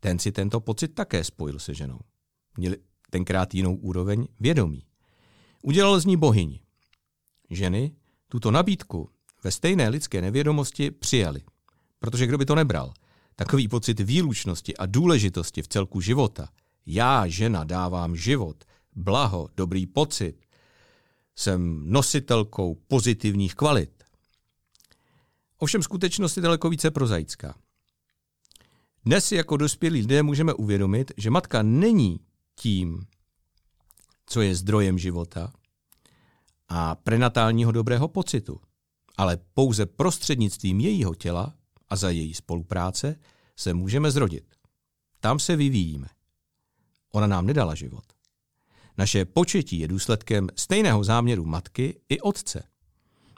Ten 0.00 0.18
si 0.18 0.32
tento 0.32 0.60
pocit 0.60 0.88
také 0.88 1.24
spojil 1.24 1.58
se 1.58 1.74
ženou. 1.74 2.00
Měli 2.56 2.76
tenkrát 3.10 3.54
jinou 3.54 3.74
úroveň 3.74 4.26
vědomí. 4.40 4.86
Udělal 5.62 6.00
z 6.00 6.06
ní 6.06 6.16
bohyni. 6.16 6.60
Ženy 7.50 7.92
tuto 8.28 8.50
nabídku 8.50 9.10
ve 9.44 9.50
stejné 9.50 9.88
lidské 9.88 10.20
nevědomosti 10.20 10.90
přijali. 10.90 11.40
Protože 11.98 12.26
kdo 12.26 12.38
by 12.38 12.44
to 12.44 12.54
nebral? 12.54 12.92
Takový 13.38 13.68
pocit 13.68 14.00
výlučnosti 14.00 14.76
a 14.76 14.86
důležitosti 14.86 15.62
v 15.62 15.68
celku 15.68 16.00
života. 16.00 16.48
Já, 16.86 17.26
žena, 17.26 17.64
dávám 17.64 18.16
život, 18.16 18.64
blaho, 18.96 19.48
dobrý 19.56 19.86
pocit. 19.86 20.34
Jsem 21.36 21.92
nositelkou 21.92 22.74
pozitivních 22.88 23.54
kvalit. 23.54 24.04
Ovšem 25.58 25.82
skutečnost 25.82 26.36
je 26.36 26.42
daleko 26.42 26.70
více 26.70 26.90
prozaická. 26.90 27.54
Dnes 29.04 29.32
jako 29.32 29.56
dospělí 29.56 30.00
lidé 30.00 30.22
můžeme 30.22 30.54
uvědomit, 30.54 31.12
že 31.16 31.30
matka 31.30 31.62
není 31.62 32.20
tím, 32.54 33.06
co 34.26 34.40
je 34.40 34.54
zdrojem 34.54 34.98
života 34.98 35.52
a 36.68 36.94
prenatálního 36.94 37.72
dobrého 37.72 38.08
pocitu, 38.08 38.60
ale 39.16 39.38
pouze 39.54 39.86
prostřednictvím 39.86 40.80
jejího 40.80 41.14
těla 41.14 41.57
a 41.90 41.96
za 41.96 42.10
její 42.10 42.34
spolupráce 42.34 43.16
se 43.56 43.74
můžeme 43.74 44.10
zrodit. 44.10 44.44
Tam 45.20 45.38
se 45.38 45.56
vyvíjíme. 45.56 46.08
Ona 47.12 47.26
nám 47.26 47.46
nedala 47.46 47.74
život. 47.74 48.04
Naše 48.98 49.24
početí 49.24 49.78
je 49.78 49.88
důsledkem 49.88 50.48
stejného 50.56 51.04
záměru 51.04 51.44
matky 51.44 52.00
i 52.08 52.20
otce. 52.20 52.62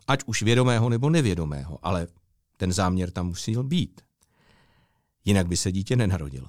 Ať 0.06 0.24
už 0.26 0.42
vědomého 0.42 0.88
nebo 0.88 1.10
nevědomého, 1.10 1.78
ale 1.82 2.08
ten 2.56 2.72
záměr 2.72 3.10
tam 3.10 3.26
musel 3.26 3.62
být. 3.62 4.00
Jinak 5.24 5.46
by 5.46 5.56
se 5.56 5.72
dítě 5.72 5.96
nenarodilo. 5.96 6.48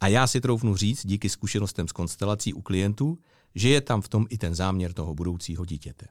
A 0.00 0.08
já 0.08 0.26
si 0.26 0.40
troufnu 0.40 0.76
říct, 0.76 1.06
díky 1.06 1.28
zkušenostem 1.28 1.88
z 1.88 1.92
konstelací 1.92 2.54
u 2.54 2.62
klientů, 2.62 3.18
že 3.54 3.68
je 3.68 3.80
tam 3.80 4.00
v 4.00 4.08
tom 4.08 4.26
i 4.30 4.38
ten 4.38 4.54
záměr 4.54 4.92
toho 4.92 5.14
budoucího 5.14 5.64
dítěte. 5.64 6.06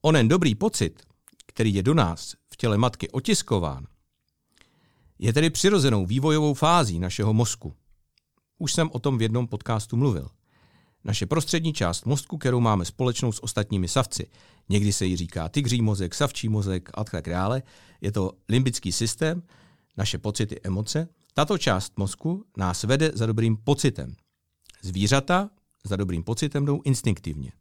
Onen 0.00 0.28
dobrý 0.28 0.54
pocit, 0.54 1.02
který 1.46 1.74
je 1.74 1.82
do 1.82 1.94
nás 1.94 2.34
těle 2.56 2.78
matky 2.78 3.10
otiskován, 3.10 3.86
je 5.18 5.32
tedy 5.32 5.50
přirozenou 5.50 6.06
vývojovou 6.06 6.54
fází 6.54 6.98
našeho 6.98 7.32
mozku. 7.32 7.74
Už 8.58 8.72
jsem 8.72 8.90
o 8.92 8.98
tom 8.98 9.18
v 9.18 9.22
jednom 9.22 9.46
podcastu 9.46 9.96
mluvil. 9.96 10.28
Naše 11.04 11.26
prostřední 11.26 11.72
část 11.72 12.06
mozku, 12.06 12.38
kterou 12.38 12.60
máme 12.60 12.84
společnou 12.84 13.32
s 13.32 13.42
ostatními 13.42 13.88
savci, 13.88 14.30
někdy 14.68 14.92
se 14.92 15.06
jí 15.06 15.16
říká 15.16 15.48
tygří 15.48 15.82
mozek, 15.82 16.14
savčí 16.14 16.48
mozek 16.48 16.90
a 16.94 17.04
tak 17.04 17.28
dále, 17.28 17.62
je 18.00 18.12
to 18.12 18.32
limbický 18.48 18.92
systém, 18.92 19.42
naše 19.96 20.18
pocity, 20.18 20.60
emoce. 20.64 21.08
Tato 21.34 21.58
část 21.58 21.98
mozku 21.98 22.44
nás 22.56 22.82
vede 22.82 23.10
za 23.14 23.26
dobrým 23.26 23.56
pocitem. 23.56 24.16
Zvířata 24.82 25.50
za 25.84 25.96
dobrým 25.96 26.22
pocitem 26.22 26.64
jdou 26.64 26.82
instinktivně. 26.84 27.52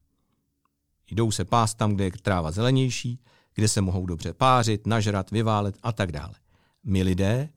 Jdou 1.12 1.32
se 1.32 1.46
pást 1.46 1.78
tam, 1.78 1.96
kde 1.96 2.04
je 2.04 2.12
tráva 2.12 2.52
zelenější, 2.52 3.20
kde 3.56 3.68
se 3.68 3.82
mohou 3.82 4.06
dobře 4.06 4.34
pářit, 4.34 4.88
nažrat, 4.88 5.32
vyválet 5.32 5.78
a 5.84 5.92
tak 5.92 6.12
dále. 6.12 6.36
My 6.84 7.04
lidé, 7.04 7.50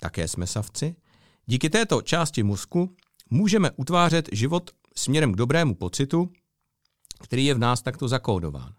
také 0.00 0.28
jsme 0.28 0.46
savci, 0.46 0.96
díky 1.46 1.70
této 1.70 2.02
části 2.02 2.42
mozku 2.42 2.96
můžeme 3.30 3.70
utvářet 3.70 4.28
život 4.32 4.70
směrem 4.96 5.32
k 5.32 5.36
dobrému 5.36 5.74
pocitu, 5.74 6.32
který 7.20 7.44
je 7.44 7.54
v 7.54 7.58
nás 7.58 7.82
takto 7.82 8.08
zakódován. 8.08 8.74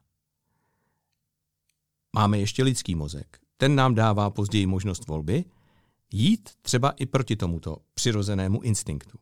Máme 2.14 2.40
ještě 2.40 2.64
lidský 2.64 2.96
mozek. 2.96 3.40
Ten 3.58 3.76
nám 3.76 3.96
dává 3.96 4.30
později 4.30 4.66
možnost 4.66 5.08
volby 5.08 5.46
jít 6.12 6.50
třeba 6.62 6.90
i 6.90 7.06
proti 7.06 7.36
tomuto 7.36 7.78
přirozenému 7.94 8.62
instinktu 8.62 9.20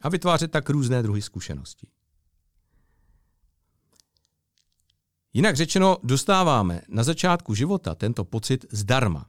a 0.00 0.08
vytvářet 0.08 0.50
tak 0.50 0.70
různé 0.70 1.02
druhy 1.02 1.22
zkušeností. 1.22 1.88
Jinak 5.36 5.56
řečeno, 5.56 5.96
dostáváme 6.02 6.82
na 6.88 7.04
začátku 7.04 7.54
života 7.54 7.94
tento 7.94 8.24
pocit 8.24 8.64
zdarma, 8.70 9.26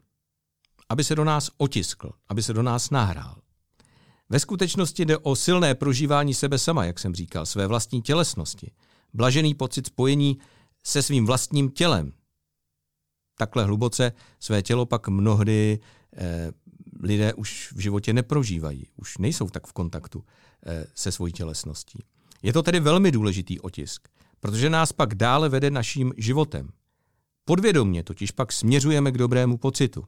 aby 0.90 1.04
se 1.04 1.16
do 1.16 1.24
nás 1.24 1.52
otiskl, 1.58 2.12
aby 2.30 2.44
se 2.44 2.54
do 2.54 2.64
nás 2.64 2.90
nahrál. 2.90 3.36
Ve 4.30 4.40
skutečnosti 4.40 5.06
jde 5.06 5.18
o 5.18 5.36
silné 5.36 5.76
prožívání 5.76 6.34
sebe 6.34 6.60
sama, 6.60 6.86
jak 6.86 7.00
jsem 7.00 7.16
říkal, 7.16 7.46
své 7.46 7.68
vlastní 7.68 8.02
tělesnosti, 8.02 8.72
blažený 9.14 9.54
pocit 9.54 9.88
spojení 9.88 10.38
se 10.84 11.02
svým 11.02 11.26
vlastním 11.26 11.70
tělem. 11.70 12.14
Takhle 13.38 13.64
hluboce 13.64 14.12
své 14.40 14.62
tělo 14.62 14.86
pak 14.86 15.08
mnohdy 15.08 15.80
eh, 16.18 16.52
lidé 17.00 17.34
už 17.34 17.72
v 17.76 17.80
životě 17.80 18.14
neprožívají, 18.14 18.88
už 18.96 19.18
nejsou 19.18 19.50
tak 19.50 19.68
v 19.68 19.74
kontaktu 19.74 20.24
eh, 20.66 20.86
se 20.96 21.12
svojí 21.12 21.34
tělesností. 21.34 22.04
Je 22.44 22.54
to 22.54 22.64
tedy 22.64 22.80
velmi 22.80 23.12
důležitý 23.12 23.60
otisk 23.60 24.08
protože 24.40 24.70
nás 24.70 24.94
pak 24.94 25.16
dále 25.16 25.50
vede 25.50 25.72
naším 25.72 26.14
životem. 26.18 26.70
Podvědomně 27.46 28.04
totiž 28.04 28.32
pak 28.32 28.52
směřujeme 28.52 29.12
k 29.12 29.18
dobrému 29.18 29.58
pocitu. 29.58 30.06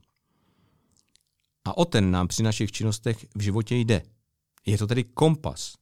A 1.65 1.77
o 1.77 1.85
ten 1.85 2.11
nám 2.11 2.27
při 2.27 2.43
našich 2.43 2.71
činnostech 2.71 3.25
v 3.35 3.41
životě 3.41 3.75
jde. 3.75 4.01
Je 4.65 4.77
to 4.77 4.87
tedy 4.87 5.03
kompas. 5.03 5.73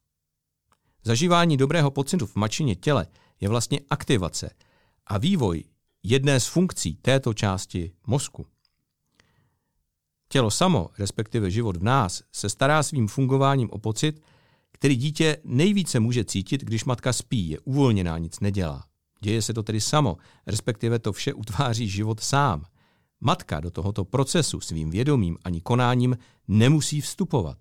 Zažívání 1.04 1.58
dobrého 1.58 1.92
pocitu 1.92 2.26
v 2.26 2.36
mačině 2.36 2.76
těle 2.76 3.08
je 3.40 3.50
vlastně 3.50 3.80
aktivace 3.90 4.50
a 5.08 5.18
vývoj 5.18 5.64
jedné 6.04 6.40
z 6.40 6.48
funkcí 6.48 6.96
této 6.96 7.34
části 7.34 7.92
mozku. 8.08 8.46
Tělo 10.30 10.52
samo, 10.52 10.90
respektive 11.00 11.52
život 11.52 11.78
v 11.78 11.84
nás, 11.84 12.24
se 12.32 12.50
stará 12.50 12.84
svým 12.84 13.08
fungováním 13.08 13.70
o 13.72 13.78
pocit, 13.78 14.22
který 14.72 14.96
dítě 14.96 15.38
nejvíce 15.44 16.00
může 16.00 16.26
cítit, 16.26 16.62
když 16.62 16.86
matka 16.86 17.14
spí, 17.14 17.50
je 17.50 17.60
uvolněná, 17.60 18.18
nic 18.18 18.40
nedělá. 18.40 18.86
Děje 19.22 19.42
se 19.42 19.54
to 19.54 19.64
tedy 19.64 19.82
samo, 19.82 20.18
respektive 20.48 21.00
to 21.00 21.14
vše 21.14 21.34
utváří 21.34 21.90
život 21.90 22.20
sám. 22.20 22.66
Matka 23.22 23.60
do 23.60 23.72
tohoto 23.72 24.06
procesu 24.06 24.60
svým 24.60 24.90
vědomím 24.90 25.38
ani 25.44 25.62
konáním 25.62 26.18
nemusí 26.48 27.02
vstupovat. 27.02 27.58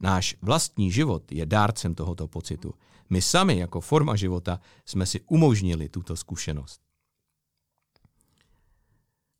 Náš 0.00 0.36
vlastní 0.42 0.92
život 0.92 1.32
je 1.32 1.46
dárcem 1.46 1.94
tohoto 1.94 2.28
pocitu. 2.28 2.74
My 3.10 3.22
sami 3.22 3.58
jako 3.58 3.80
forma 3.80 4.16
života 4.16 4.60
jsme 4.84 5.06
si 5.06 5.20
umožnili 5.20 5.88
tuto 5.88 6.16
zkušenost. 6.16 6.80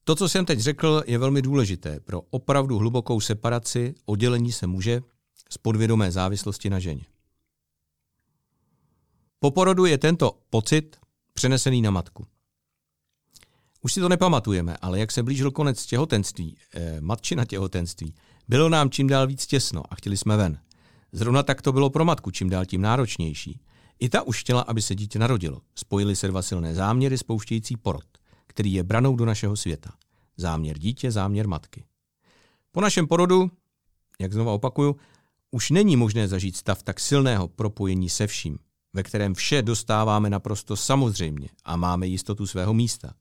To, 0.05 0.15
co 0.15 0.29
jsem 0.29 0.45
teď 0.45 0.59
řekl, 0.59 1.03
je 1.07 1.19
velmi 1.19 1.43
důležité 1.43 2.01
pro 2.01 2.23
opravdu 2.31 2.79
hlubokou 2.79 3.21
separaci, 3.21 3.95
oddělení 4.05 4.53
se 4.53 4.67
muže 4.67 5.03
z 5.51 5.59
podvědomé 5.59 6.13
závislosti 6.13 6.71
na 6.71 6.79
ženě. 6.79 7.05
Po 9.39 9.51
porodu 9.51 9.85
je 9.85 9.99
tento 9.99 10.39
pocit 10.51 10.97
přenesený 11.33 11.83
na 11.83 11.91
matku. 11.91 12.27
Už 13.83 13.93
si 13.93 14.01
to 14.01 14.09
nepamatujeme, 14.09 14.77
ale 14.83 14.99
jak 14.99 15.13
se 15.13 15.23
blížil 15.23 15.51
konec 15.51 15.87
těhotenství, 15.87 16.57
eh, 16.75 17.01
matčina 17.01 17.45
těhotenství, 17.45 18.15
bylo 18.49 18.69
nám 18.69 18.91
čím 18.91 19.07
dál 19.07 19.27
víc 19.27 19.47
těsno 19.47 19.83
a 19.91 19.95
chtěli 19.95 20.17
jsme 20.17 20.37
ven. 20.37 20.59
Zrovna 21.13 21.43
tak 21.43 21.63
to 21.63 21.73
bylo 21.73 21.91
pro 21.91 22.05
matku 22.05 22.31
čím 22.31 22.51
dál 22.51 22.65
tím 22.65 22.81
náročnější. 22.81 23.61
I 23.99 24.09
ta 24.09 24.23
už 24.23 24.41
chtěla, 24.41 24.61
aby 24.61 24.83
se 24.83 24.95
dítě 24.95 25.19
narodilo. 25.19 25.61
Spojili 25.75 26.17
se 26.17 26.29
dva 26.29 26.43
silné 26.43 26.75
záměry 26.75 27.19
spouštějící 27.19 27.77
porod, 27.77 28.05
který 28.47 28.73
je 28.73 28.83
branou 28.83 29.17
do 29.17 29.25
našeho 29.25 29.57
světa. 29.57 29.91
Záměr 30.37 30.79
dítě, 30.79 31.11
záměr 31.11 31.49
matky. 31.49 31.85
Po 32.73 32.81
našem 32.81 33.07
porodu, 33.07 33.51
jak 34.21 34.33
znova 34.33 34.53
opakuju, 34.53 34.97
už 35.51 35.71
není 35.71 35.97
možné 35.97 36.29
zažít 36.29 36.57
stav 36.57 36.83
tak 36.83 37.01
silného 37.01 37.49
propojení 37.49 38.09
se 38.09 38.27
vším, 38.27 38.59
ve 38.93 39.03
kterém 39.03 39.35
vše 39.35 39.63
dostáváme 39.63 40.31
naprosto 40.31 40.77
samozřejmě 40.77 41.49
a 41.65 41.77
máme 41.77 42.07
jistotu 42.07 42.47
svého 42.47 42.75
místa. 42.75 43.15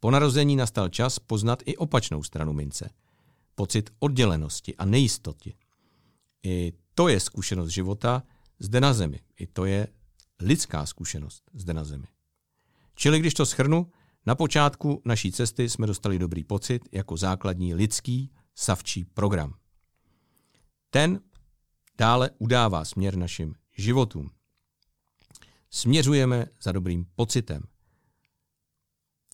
Po 0.00 0.10
narození 0.10 0.56
nastal 0.56 0.88
čas 0.88 1.18
poznat 1.18 1.62
i 1.66 1.76
opačnou 1.76 2.22
stranu 2.22 2.52
mince. 2.52 2.90
Pocit 3.54 3.90
oddělenosti 3.98 4.76
a 4.76 4.84
nejistoty. 4.84 5.54
I 6.42 6.72
to 6.94 7.08
je 7.08 7.20
zkušenost 7.20 7.68
života 7.68 8.22
zde 8.58 8.80
na 8.80 8.92
zemi. 8.92 9.20
I 9.40 9.46
to 9.46 9.64
je 9.64 9.88
lidská 10.40 10.86
zkušenost 10.86 11.42
zde 11.54 11.74
na 11.74 11.84
zemi. 11.84 12.06
Čili 12.94 13.18
když 13.18 13.34
to 13.34 13.46
schrnu, 13.46 13.90
na 14.26 14.34
počátku 14.34 15.02
naší 15.04 15.32
cesty 15.32 15.68
jsme 15.68 15.86
dostali 15.86 16.18
dobrý 16.18 16.44
pocit 16.44 16.88
jako 16.92 17.16
základní 17.16 17.74
lidský 17.74 18.30
savčí 18.54 19.04
program. 19.04 19.54
Ten 20.90 21.20
dále 21.98 22.30
udává 22.38 22.84
směr 22.84 23.16
našim 23.16 23.54
životům. 23.76 24.30
Směřujeme 25.70 26.46
za 26.62 26.72
dobrým 26.72 27.06
pocitem. 27.14 27.62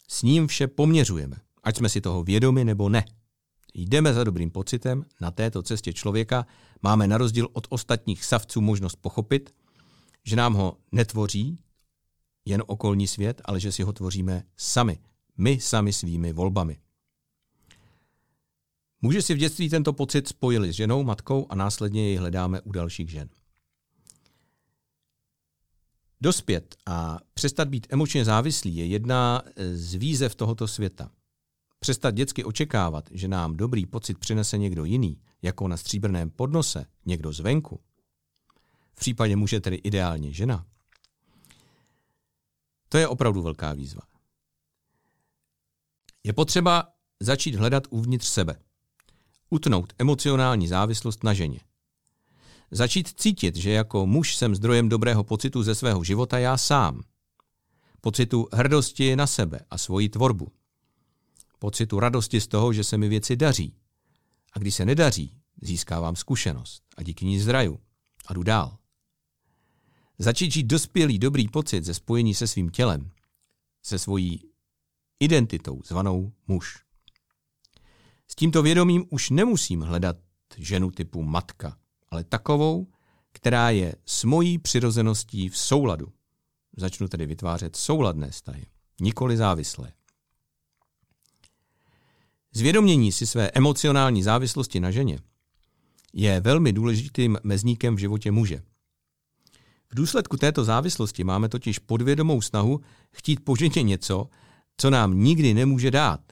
S 0.08 0.22
ním 0.22 0.46
vše 0.46 0.68
poměřujeme, 0.68 1.36
ať 1.62 1.76
jsme 1.76 1.88
si 1.88 2.00
toho 2.00 2.24
vědomi 2.24 2.64
nebo 2.64 2.88
ne. 2.88 3.04
Jdeme 3.74 4.14
za 4.14 4.24
dobrým 4.24 4.50
pocitem, 4.50 5.04
na 5.20 5.30
této 5.30 5.62
cestě 5.62 5.92
člověka 5.92 6.46
máme 6.82 7.06
na 7.06 7.18
rozdíl 7.18 7.48
od 7.52 7.66
ostatních 7.70 8.24
savců 8.24 8.60
možnost 8.60 8.96
pochopit, 8.96 9.54
že 10.24 10.36
nám 10.36 10.54
ho 10.54 10.76
netvoří 10.92 11.58
jen 12.44 12.62
okolní 12.66 13.08
svět, 13.08 13.40
ale 13.44 13.60
že 13.60 13.72
si 13.72 13.82
ho 13.82 13.92
tvoříme 13.92 14.42
sami, 14.56 14.98
my 15.38 15.60
sami 15.60 15.92
svými 15.92 16.32
volbami. 16.32 16.78
Muži 19.02 19.22
si 19.22 19.34
v 19.34 19.38
dětství 19.38 19.70
tento 19.70 19.92
pocit 19.92 20.28
spojili 20.28 20.72
s 20.72 20.76
ženou, 20.76 21.02
matkou 21.04 21.46
a 21.50 21.54
následně 21.54 22.08
jej 22.08 22.16
hledáme 22.16 22.60
u 22.60 22.72
dalších 22.72 23.10
žen. 23.10 23.28
Dospět 26.20 26.76
a 26.86 27.18
přestat 27.34 27.68
být 27.68 27.86
emočně 27.90 28.24
závislý 28.24 28.76
je 28.76 28.86
jedna 28.86 29.42
z 29.72 29.94
výzev 29.94 30.34
tohoto 30.34 30.68
světa. 30.68 31.10
Přestat 31.78 32.14
dětsky 32.14 32.44
očekávat, 32.44 33.08
že 33.10 33.28
nám 33.28 33.56
dobrý 33.56 33.86
pocit 33.86 34.18
přinese 34.18 34.58
někdo 34.58 34.84
jiný, 34.84 35.20
jako 35.42 35.68
na 35.68 35.76
stříbrném 35.76 36.30
podnose, 36.30 36.86
někdo 37.06 37.32
zvenku. 37.32 37.80
V 38.92 38.96
případě 38.96 39.36
muže 39.36 39.60
tedy 39.60 39.76
ideálně 39.76 40.32
žena. 40.32 40.66
To 42.88 42.98
je 42.98 43.08
opravdu 43.08 43.42
velká 43.42 43.72
výzva. 43.72 44.02
Je 46.24 46.32
potřeba 46.32 46.88
začít 47.20 47.54
hledat 47.54 47.84
uvnitř 47.90 48.26
sebe. 48.26 48.56
Utnout 49.52 49.92
emocionální 49.98 50.68
závislost 50.68 51.24
na 51.24 51.34
ženě. 51.34 51.60
Začít 52.70 53.08
cítit, 53.20 53.56
že 53.56 53.70
jako 53.70 54.06
muž 54.06 54.36
jsem 54.36 54.54
zdrojem 54.54 54.88
dobrého 54.88 55.24
pocitu 55.24 55.62
ze 55.62 55.74
svého 55.74 56.04
života 56.04 56.38
já 56.38 56.56
sám. 56.56 57.02
Pocitu 58.00 58.48
hrdosti 58.52 59.16
na 59.16 59.26
sebe 59.26 59.60
a 59.70 59.78
svoji 59.78 60.08
tvorbu. 60.08 60.52
Pocitu 61.58 62.00
radosti 62.00 62.40
z 62.40 62.46
toho, 62.46 62.72
že 62.72 62.84
se 62.84 62.98
mi 62.98 63.08
věci 63.08 63.36
daří. 63.36 63.76
A 64.52 64.58
když 64.58 64.74
se 64.74 64.84
nedaří, 64.84 65.40
získávám 65.62 66.16
zkušenost 66.16 66.82
a 66.96 67.02
díky 67.02 67.24
ní 67.26 67.40
zdraju 67.40 67.78
a 68.26 68.34
jdu 68.34 68.42
dál. 68.42 68.78
Začít 70.18 70.52
žít 70.52 70.66
dospělý 70.66 71.18
dobrý 71.18 71.48
pocit 71.48 71.84
ze 71.84 71.94
spojení 71.94 72.34
se 72.34 72.46
svým 72.46 72.70
tělem, 72.70 73.10
se 73.82 73.98
svojí 73.98 74.40
identitou 75.20 75.80
zvanou 75.84 76.32
muž. 76.48 76.91
S 78.32 78.34
tímto 78.34 78.62
vědomím 78.62 79.04
už 79.10 79.30
nemusím 79.30 79.80
hledat 79.80 80.16
ženu 80.56 80.90
typu 80.90 81.22
matka, 81.22 81.76
ale 82.10 82.24
takovou, 82.24 82.86
která 83.32 83.70
je 83.70 83.94
s 84.06 84.24
mojí 84.24 84.58
přirozeností 84.58 85.48
v 85.48 85.58
souladu. 85.58 86.12
Začnu 86.76 87.08
tedy 87.08 87.26
vytvářet 87.26 87.76
souladné 87.76 88.30
vztahy, 88.30 88.66
nikoli 89.00 89.36
závislé. 89.36 89.92
Zvědomění 92.52 93.12
si 93.12 93.26
své 93.26 93.50
emocionální 93.50 94.22
závislosti 94.22 94.80
na 94.80 94.90
ženě 94.90 95.18
je 96.12 96.40
velmi 96.40 96.72
důležitým 96.72 97.38
mezníkem 97.42 97.96
v 97.96 97.98
životě 97.98 98.30
muže. 98.30 98.62
V 99.90 99.94
důsledku 99.94 100.36
této 100.36 100.64
závislosti 100.64 101.24
máme 101.24 101.48
totiž 101.48 101.78
podvědomou 101.78 102.42
snahu 102.42 102.80
chtít 103.12 103.44
po 103.44 103.56
ženě 103.56 103.82
něco, 103.82 104.28
co 104.76 104.90
nám 104.90 105.18
nikdy 105.18 105.54
nemůže 105.54 105.90
dát. 105.90 106.31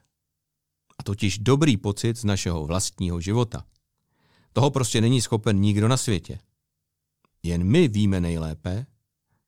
A 1.00 1.02
totiž 1.02 1.38
dobrý 1.38 1.76
pocit 1.76 2.16
z 2.16 2.24
našeho 2.24 2.66
vlastního 2.66 3.20
života. 3.20 3.64
Toho 4.52 4.70
prostě 4.70 5.00
není 5.00 5.20
schopen 5.20 5.60
nikdo 5.60 5.88
na 5.88 5.96
světě. 5.96 6.38
Jen 7.42 7.64
my 7.64 7.88
víme 7.88 8.20
nejlépe, 8.20 8.86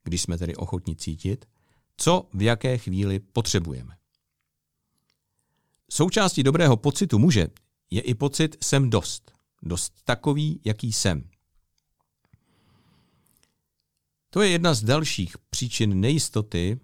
když 0.05 0.23
jsme 0.23 0.39
tedy 0.39 0.57
ochotni 0.57 0.97
cítit, 0.97 1.45
co 1.97 2.29
v 2.35 2.43
jaké 2.43 2.79
chvíli 2.79 3.21
potřebujeme. 3.21 3.97
Součástí 5.91 6.43
dobrého 6.43 6.77
pocitu 6.77 7.19
muže 7.19 7.49
je 7.91 8.01
i 8.01 8.15
pocit 8.15 8.57
jsem 8.65 8.91
dost. 8.91 9.33
Dost 9.63 9.93
takový, 10.05 10.61
jaký 10.65 10.93
jsem. 10.93 11.31
To 14.31 14.43
je 14.43 14.49
jedna 14.49 14.75
z 14.75 14.83
dalších 14.83 15.39
příčin 15.39 16.01
nejistoty 16.01 16.81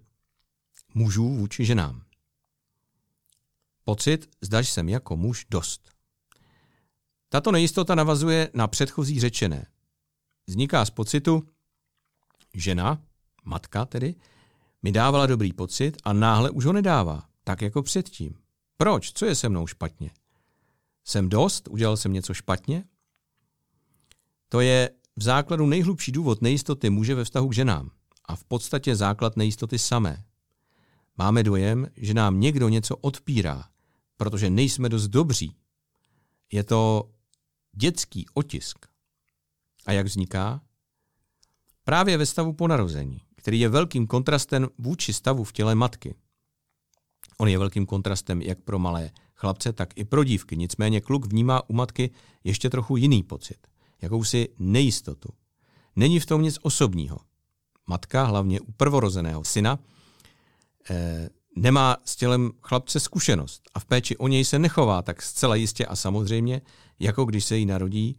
mužů 0.94 1.28
vůči 1.28 1.64
ženám. 1.64 2.07
Pocit, 3.88 4.28
zdaž 4.40 4.70
jsem 4.70 4.88
jako 4.88 5.16
muž 5.16 5.46
dost. 5.50 5.90
Tato 7.28 7.52
nejistota 7.52 7.94
navazuje 7.94 8.50
na 8.54 8.68
předchozí 8.68 9.20
řečené. 9.20 9.66
Vzniká 10.46 10.84
z 10.84 10.90
pocitu, 10.90 11.48
žena, 12.54 13.02
matka 13.44 13.84
tedy, 13.84 14.14
mi 14.82 14.92
dávala 14.92 15.26
dobrý 15.26 15.52
pocit 15.52 15.96
a 16.04 16.12
náhle 16.12 16.50
už 16.50 16.64
ho 16.64 16.72
nedává, 16.72 17.28
tak 17.44 17.62
jako 17.62 17.82
předtím. 17.82 18.34
Proč? 18.76 19.12
Co 19.12 19.26
je 19.26 19.34
se 19.34 19.48
mnou 19.48 19.66
špatně? 19.66 20.10
Jsem 21.04 21.28
dost? 21.28 21.68
Udělal 21.68 21.96
jsem 21.96 22.12
něco 22.12 22.34
špatně? 22.34 22.84
To 24.48 24.60
je 24.60 24.90
v 25.16 25.22
základu 25.22 25.66
nejhlubší 25.66 26.12
důvod 26.12 26.42
nejistoty 26.42 26.90
muže 26.90 27.14
ve 27.14 27.24
vztahu 27.24 27.48
k 27.48 27.54
ženám 27.54 27.90
a 28.24 28.36
v 28.36 28.44
podstatě 28.44 28.96
základ 28.96 29.36
nejistoty 29.36 29.78
samé. 29.78 30.24
Máme 31.16 31.42
dojem, 31.42 31.86
že 31.96 32.14
nám 32.14 32.40
někdo 32.40 32.68
něco 32.68 32.96
odpírá, 32.96 33.68
protože 34.18 34.50
nejsme 34.50 34.88
dost 34.88 35.08
dobří. 35.08 35.56
Je 36.52 36.64
to 36.64 37.10
dětský 37.72 38.26
otisk. 38.34 38.86
A 39.86 39.92
jak 39.92 40.06
vzniká? 40.06 40.60
Právě 41.84 42.16
ve 42.16 42.26
stavu 42.26 42.52
po 42.52 42.68
narození, 42.68 43.20
který 43.36 43.60
je 43.60 43.68
velkým 43.68 44.06
kontrastem 44.06 44.68
vůči 44.78 45.12
stavu 45.12 45.44
v 45.44 45.52
těle 45.52 45.74
matky. 45.74 46.14
On 47.38 47.48
je 47.48 47.58
velkým 47.58 47.86
kontrastem 47.86 48.42
jak 48.42 48.60
pro 48.60 48.78
malé 48.78 49.10
chlapce, 49.34 49.72
tak 49.72 49.98
i 49.98 50.04
pro 50.04 50.24
dívky. 50.24 50.56
Nicméně 50.56 51.00
kluk 51.00 51.26
vnímá 51.26 51.70
u 51.70 51.72
matky 51.72 52.10
ještě 52.44 52.70
trochu 52.70 52.96
jiný 52.96 53.22
pocit, 53.22 53.66
jakousi 54.02 54.48
nejistotu. 54.58 55.28
Není 55.96 56.20
v 56.20 56.26
tom 56.26 56.42
nic 56.42 56.58
osobního. 56.62 57.18
Matka, 57.86 58.24
hlavně 58.24 58.60
u 58.60 58.72
prvorozeného 58.72 59.44
syna, 59.44 59.78
eh, 60.90 61.28
nemá 61.60 61.96
s 62.04 62.16
tělem 62.16 62.50
chlapce 62.62 63.00
zkušenost 63.00 63.62
a 63.74 63.80
v 63.80 63.84
péči 63.84 64.16
o 64.16 64.28
něj 64.28 64.44
se 64.44 64.58
nechová 64.58 65.02
tak 65.02 65.22
zcela 65.22 65.54
jistě 65.54 65.86
a 65.86 65.96
samozřejmě, 65.96 66.60
jako 66.98 67.24
když 67.24 67.44
se 67.44 67.56
jí 67.56 67.66
narodí 67.66 68.18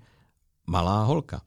malá 0.67 1.03
holka. 1.03 1.41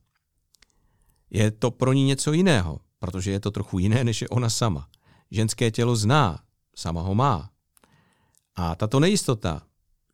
Je 1.30 1.50
to 1.50 1.70
pro 1.70 1.92
ní 1.92 2.04
něco 2.04 2.32
jiného, 2.32 2.80
protože 2.98 3.30
je 3.30 3.40
to 3.40 3.50
trochu 3.50 3.78
jiné, 3.78 4.04
než 4.04 4.22
je 4.22 4.28
ona 4.28 4.50
sama. 4.50 4.88
Ženské 5.30 5.70
tělo 5.70 5.96
zná, 5.96 6.42
sama 6.76 7.00
ho 7.00 7.14
má. 7.14 7.50
A 8.56 8.74
tato 8.74 9.00
nejistota, 9.00 9.62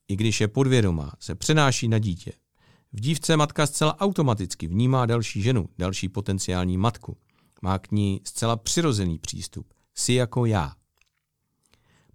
i 0.08 0.16
když 0.16 0.40
je 0.40 0.48
podvědomá, 0.48 1.12
se 1.20 1.34
přenáší 1.34 1.88
na 1.88 1.98
dítě. 1.98 2.32
V 2.92 3.00
dívce 3.00 3.36
matka 3.36 3.66
zcela 3.66 4.00
automaticky 4.00 4.66
vnímá 4.66 5.06
další 5.06 5.42
ženu, 5.42 5.68
další 5.78 6.08
potenciální 6.08 6.78
matku. 6.78 7.16
Má 7.62 7.78
k 7.78 7.90
ní 7.90 8.20
zcela 8.24 8.56
přirozený 8.56 9.18
přístup. 9.18 9.74
Si 9.94 10.12
jako 10.12 10.46
já. 10.46 10.77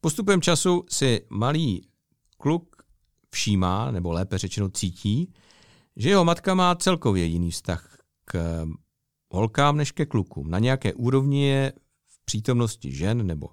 Postupem 0.03 0.41
času 0.41 0.85
si 0.89 1.25
malý 1.29 1.87
kluk 2.37 2.83
všímá, 3.31 3.91
nebo 3.91 4.11
lépe 4.11 4.37
řečeno 4.37 4.69
cítí, 4.69 5.33
že 5.95 6.09
jeho 6.09 6.25
matka 6.25 6.53
má 6.53 6.75
celkově 6.75 7.25
jiný 7.25 7.51
vztah 7.51 7.97
k 8.25 8.65
holkám 9.31 9.77
než 9.77 9.91
ke 9.91 10.05
klukům. 10.05 10.49
Na 10.49 10.59
nějaké 10.59 10.93
úrovni 10.93 11.47
je 11.47 11.73
v 12.07 12.25
přítomnosti 12.25 12.91
žen 12.91 13.27
nebo 13.27 13.49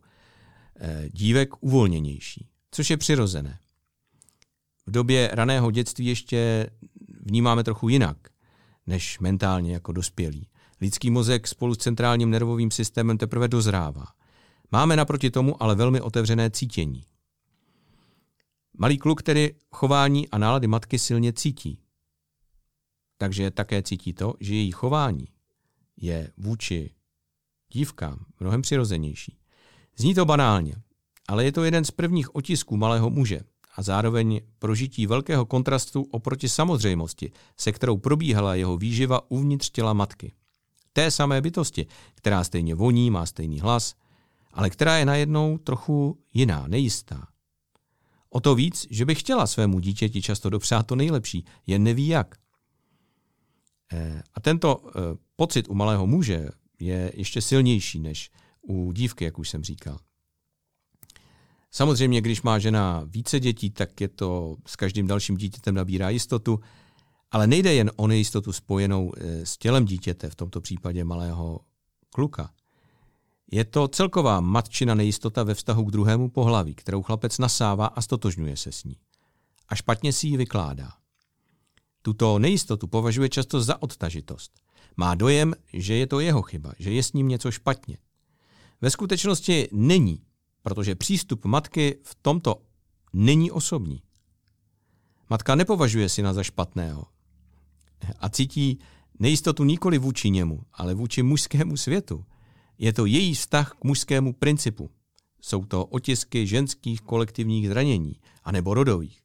eh, 0.81 1.09
dívek 1.13 1.63
uvolněnější, 1.63 2.49
což 2.71 2.91
je 2.91 2.97
přirozené. 2.97 3.59
V 4.87 4.91
době 4.91 5.31
raného 5.33 5.71
dětství 5.71 6.07
ještě 6.07 6.71
vnímáme 7.21 7.65
trochu 7.65 7.89
jinak, 7.89 8.17
než 8.87 9.19
mentálně 9.19 9.73
jako 9.73 9.93
dospělí. 9.93 10.49
Lidský 10.81 11.11
mozek 11.11 11.47
spolu 11.47 11.75
s 11.75 11.79
centrálním 11.79 12.31
nervovým 12.31 12.71
systémem 12.71 13.19
teprve 13.19 13.49
dozrává. 13.49 14.07
Máme 14.73 14.97
naproti 14.97 15.31
tomu 15.31 15.63
ale 15.63 15.75
velmi 15.75 16.01
otevřené 16.01 16.51
cítění. 16.51 17.05
Malý 18.79 18.99
kluk 18.99 19.23
tedy 19.23 19.55
chování 19.71 20.29
a 20.29 20.39
nálady 20.39 20.67
matky 20.67 20.99
silně 20.99 21.33
cítí. 21.33 21.79
Takže 23.19 23.51
také 23.51 23.83
cítí 23.83 24.13
to, 24.13 24.35
že 24.41 24.55
její 24.55 24.71
chování 24.71 25.29
je 25.97 26.33
vůči 26.37 26.91
dívkám 27.73 28.25
mnohem 28.41 28.63
přirozenější. 28.63 29.39
Zní 29.97 30.15
to 30.15 30.25
banálně, 30.25 30.75
ale 31.29 31.45
je 31.45 31.53
to 31.53 31.65
jeden 31.65 31.85
z 31.85 31.91
prvních 31.91 32.35
otisků 32.35 32.77
malého 32.77 33.11
muže 33.11 33.41
a 33.77 33.83
zároveň 33.83 34.41
prožití 34.59 35.07
velkého 35.07 35.47
kontrastu 35.47 36.03
oproti 36.11 36.49
samozřejmosti, 36.49 37.33
se 37.57 37.73
kterou 37.73 37.97
probíhala 37.97 38.55
jeho 38.55 38.77
výživa 38.77 39.31
uvnitř 39.31 39.71
těla 39.71 39.93
matky. 39.93 40.33
Té 40.93 41.11
samé 41.11 41.41
bytosti, 41.41 41.87
která 42.15 42.45
stejně 42.45 42.75
voní, 42.75 43.11
má 43.11 43.27
stejný 43.27 43.61
hlas, 43.61 43.95
ale 44.53 44.71
která 44.71 44.97
je 44.97 45.05
najednou 45.05 45.59
trochu 45.59 46.19
jiná, 46.35 46.67
nejistá. 46.67 47.27
O 48.31 48.41
to 48.41 48.55
víc, 48.55 48.87
že 48.91 49.05
by 49.05 49.15
chtěla 49.15 49.47
svému 49.47 49.81
dítěti 49.81 50.23
často 50.23 50.51
dopřát 50.51 50.87
to 50.87 50.97
nejlepší, 50.97 51.45
jen 51.67 51.83
neví 51.83 52.07
jak. 52.07 52.35
Eh, 53.93 54.23
a 54.35 54.41
tento 54.41 54.83
eh, 54.89 55.01
pocit 55.37 55.69
u 55.69 55.75
malého 55.75 56.07
muže 56.07 56.49
je 56.81 57.13
ještě 57.15 57.43
silnější 57.43 58.01
než 58.01 58.31
u 58.63 58.93
dívky, 58.93 59.25
jak 59.25 59.39
už 59.39 59.49
jsem 59.49 59.65
říkal. 59.65 59.99
Samozřejmě, 61.71 62.21
když 62.21 62.43
má 62.43 62.59
žena 62.59 63.03
více 63.07 63.41
dětí, 63.41 63.71
tak 63.71 64.01
je 64.01 64.09
to 64.09 64.57
s 64.67 64.77
každým 64.77 65.07
dalším 65.07 65.37
dítětem 65.37 65.75
nabírá 65.75 66.11
jistotu, 66.11 66.61
ale 67.31 67.47
nejde 67.47 67.75
jen 67.75 67.91
o 67.97 68.07
nejistotu 68.07 68.53
spojenou 68.53 69.13
eh, 69.17 69.47
s 69.47 69.59
tělem 69.59 69.85
dítěte, 69.85 70.31
v 70.31 70.35
tomto 70.35 70.61
případě 70.61 71.05
malého 71.05 71.61
kluka. 72.11 72.51
Je 73.51 73.65
to 73.65 73.89
celková 73.89 74.41
matčina 74.41 74.95
nejistota 74.95 75.43
ve 75.43 75.55
vztahu 75.55 75.85
k 75.85 75.91
druhému 75.91 76.31
pohlaví, 76.31 76.75
kterou 76.75 77.03
chlapec 77.03 77.39
nasává 77.39 77.87
a 77.87 78.01
stotožňuje 78.01 78.57
se 78.57 78.73
s 78.73 78.85
ní. 78.85 78.97
A 79.69 79.75
špatně 79.75 80.13
si 80.13 80.27
ji 80.27 80.37
vykládá. 80.37 80.93
Tuto 82.03 82.39
nejistotu 82.39 82.87
považuje 82.87 83.29
často 83.29 83.61
za 83.61 83.83
odtažitost. 83.83 84.53
Má 84.97 85.15
dojem, 85.15 85.55
že 85.73 85.95
je 85.95 86.07
to 86.07 86.21
jeho 86.21 86.43
chyba, 86.43 86.73
že 86.79 86.91
je 86.91 87.03
s 87.03 87.13
ním 87.13 87.29
něco 87.29 87.51
špatně. 87.51 87.99
Ve 88.81 88.91
skutečnosti 88.91 89.69
není, 89.73 90.23
protože 90.63 90.95
přístup 90.95 91.45
matky 91.45 91.99
v 92.03 92.15
tomto 92.23 92.63
není 93.13 93.51
osobní. 93.51 94.03
Matka 95.31 95.55
nepovažuje 95.55 96.09
syna 96.09 96.33
za 96.33 96.43
špatného 96.43 97.05
a 98.19 98.29
cítí 98.29 98.79
nejistotu 99.19 99.65
nikoli 99.65 99.99
vůči 99.99 100.31
němu, 100.31 100.61
ale 100.73 100.95
vůči 100.95 101.23
mužskému 101.23 101.77
světu. 101.77 102.25
Je 102.83 102.93
to 102.93 103.07
její 103.07 103.35
vztah 103.35 103.73
k 103.81 103.85
mužskému 103.85 104.33
principu. 104.33 104.90
Jsou 105.40 105.64
to 105.64 105.85
otisky 105.87 106.47
ženských 106.47 107.01
kolektivních 107.01 107.69
zranění, 107.69 108.16
anebo 108.45 108.75
rodových. 108.75 109.21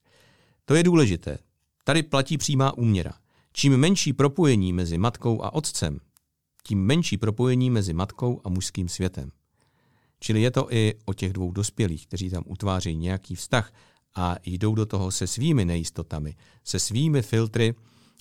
To 0.65 0.75
je 0.75 0.83
důležité. 0.83 1.37
Tady 1.83 2.03
platí 2.03 2.37
přímá 2.37 2.77
úměra. 2.77 3.13
Čím 3.53 3.77
menší 3.77 4.13
propojení 4.13 4.73
mezi 4.73 4.97
matkou 4.97 5.43
a 5.43 5.53
otcem, 5.53 5.99
tím 6.63 6.85
menší 6.85 7.17
propojení 7.17 7.69
mezi 7.69 7.93
matkou 7.93 8.41
a 8.43 8.49
mužským 8.49 8.89
světem. 8.89 9.31
Čili 10.19 10.41
je 10.41 10.51
to 10.51 10.73
i 10.73 10.93
o 11.05 11.13
těch 11.13 11.33
dvou 11.33 11.51
dospělých, 11.51 12.07
kteří 12.07 12.29
tam 12.29 12.43
utvářejí 12.45 12.97
nějaký 12.97 13.35
vztah 13.35 13.73
a 14.15 14.35
jdou 14.45 14.75
do 14.75 14.85
toho 14.85 15.11
se 15.11 15.27
svými 15.27 15.65
nejistotami, 15.65 16.35
se 16.63 16.79
svými 16.79 17.21
filtry 17.21 17.75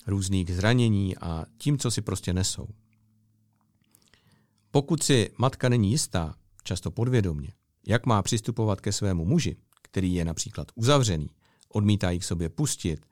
různých 0.07 0.55
zranění 0.55 1.17
a 1.17 1.45
tím, 1.57 1.77
co 1.77 1.91
si 1.91 2.01
prostě 2.01 2.33
nesou. 2.33 2.67
Pokud 4.75 5.03
si 5.03 5.31
matka 5.37 5.69
není 5.69 5.91
jistá, 5.91 6.35
často 6.63 6.91
podvědomně, 6.91 7.53
jak 7.87 8.05
má 8.05 8.21
přistupovat 8.21 8.81
ke 8.81 8.91
svému 8.91 9.25
muži, 9.25 9.57
který 9.81 10.13
je 10.13 10.25
například 10.25 10.67
uzavřený, 10.75 11.29
odmítá 11.69 12.11
ji 12.11 12.19
k 12.19 12.23
sobě 12.23 12.49
pustit, 12.49 13.05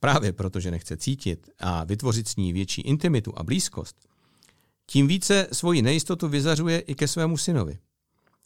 právě 0.00 0.32
protože 0.32 0.70
nechce 0.70 0.96
cítit 0.96 1.50
a 1.58 1.84
vytvořit 1.84 2.28
s 2.28 2.36
ní 2.36 2.52
větší 2.52 2.82
intimitu 2.82 3.38
a 3.38 3.42
blízkost, 3.42 4.08
tím 4.86 5.06
více 5.06 5.48
svoji 5.52 5.82
nejistotu 5.82 6.28
vyzařuje 6.28 6.78
i 6.78 6.94
ke 6.94 7.08
svému 7.08 7.36
synovi. 7.36 7.78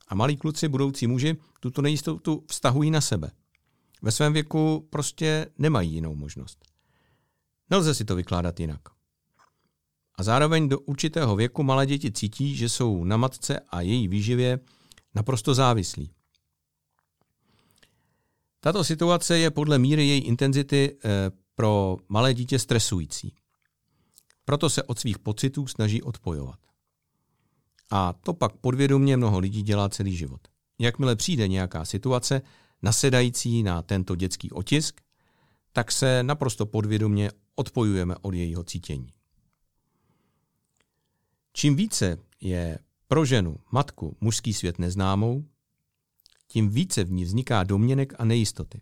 A 0.09 0.15
malí 0.15 0.37
kluci, 0.37 0.69
budoucí 0.69 1.07
muži, 1.07 1.37
tuto 1.61 1.83
nejistotu 1.83 2.45
vztahují 2.49 2.91
na 2.91 3.01
sebe. 3.01 3.31
Ve 4.03 4.13
svém 4.13 4.33
věku 4.33 4.87
prostě 4.91 5.47
nemají 5.59 5.93
jinou 5.93 6.15
možnost. 6.15 6.65
Nelze 7.71 7.95
si 7.95 8.05
to 8.05 8.17
vykládat 8.17 8.61
jinak. 8.61 8.96
A 10.17 10.23
zároveň 10.23 10.69
do 10.69 10.81
určitého 10.81 11.37
věku 11.37 11.63
malé 11.63 11.87
děti 11.87 12.13
cítí, 12.13 12.57
že 12.57 12.69
jsou 12.69 13.05
na 13.05 13.17
matce 13.17 13.61
a 13.71 13.81
její 13.81 14.09
výživě 14.09 14.59
naprosto 15.15 15.55
závislí. 15.55 16.11
Tato 18.61 18.85
situace 18.85 19.39
je 19.39 19.51
podle 19.51 19.79
míry 19.79 20.07
její 20.07 20.21
intenzity 20.21 20.97
eh, 21.05 21.09
pro 21.55 21.97
malé 22.09 22.35
dítě 22.35 22.59
stresující. 22.59 23.35
Proto 24.45 24.71
se 24.71 24.83
od 24.83 24.99
svých 24.99 25.19
pocitů 25.19 25.67
snaží 25.67 26.03
odpojovat. 26.03 26.59
A 27.91 28.13
to 28.13 28.35
pak 28.35 28.53
podvědomě 28.57 29.17
mnoho 29.17 29.39
lidí 29.39 29.63
dělá 29.63 29.89
celý 29.89 30.17
život. 30.17 30.41
Jakmile 30.79 31.17
přijde 31.17 31.49
nějaká 31.49 31.85
situace 31.85 32.43
nasedající 32.83 33.63
na 33.63 33.83
tento 33.83 34.17
dětský 34.17 34.51
otisk, 34.51 35.01
tak 35.73 35.93
se 35.93 36.23
naprosto 36.23 36.67
podvědomě 36.67 37.31
odpojujeme 37.55 38.15
od 38.23 38.35
jejího 38.35 38.65
cítění. 38.65 39.16
Čím 41.59 41.77
více 41.77 42.19
je 42.41 42.79
pro 43.09 43.25
ženu, 43.25 43.57
matku, 43.73 44.17
mužský 44.21 44.55
svět 44.55 44.79
neznámou, 44.79 45.45
tím 46.49 46.69
více 46.69 47.05
v 47.05 47.11
ní 47.13 47.25
vzniká 47.25 47.63
domněnek 47.63 48.13
a 48.19 48.25
nejistoty. 48.25 48.81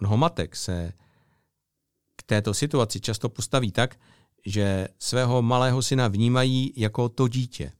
Mnoho 0.00 0.16
matek 0.16 0.56
se 0.56 0.92
k 2.16 2.22
této 2.22 2.54
situaci 2.54 3.00
často 3.00 3.28
postaví 3.28 3.72
tak, 3.72 4.00
že 4.46 4.88
svého 4.98 5.42
malého 5.42 5.82
syna 5.82 6.08
vnímají 6.08 6.72
jako 6.76 7.08
to 7.08 7.28
dítě. 7.28 7.72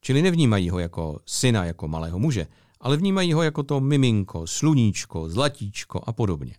Čili 0.00 0.22
nevnímají 0.22 0.70
ho 0.70 0.78
jako 0.78 1.20
syna, 1.26 1.64
jako 1.64 1.88
malého 1.88 2.18
muže, 2.18 2.46
ale 2.80 2.96
vnímají 2.96 3.32
ho 3.32 3.42
jako 3.42 3.62
to 3.62 3.80
miminko, 3.80 4.46
sluníčko, 4.46 5.28
zlatíčko 5.28 6.00
a 6.06 6.12
podobně. 6.12 6.56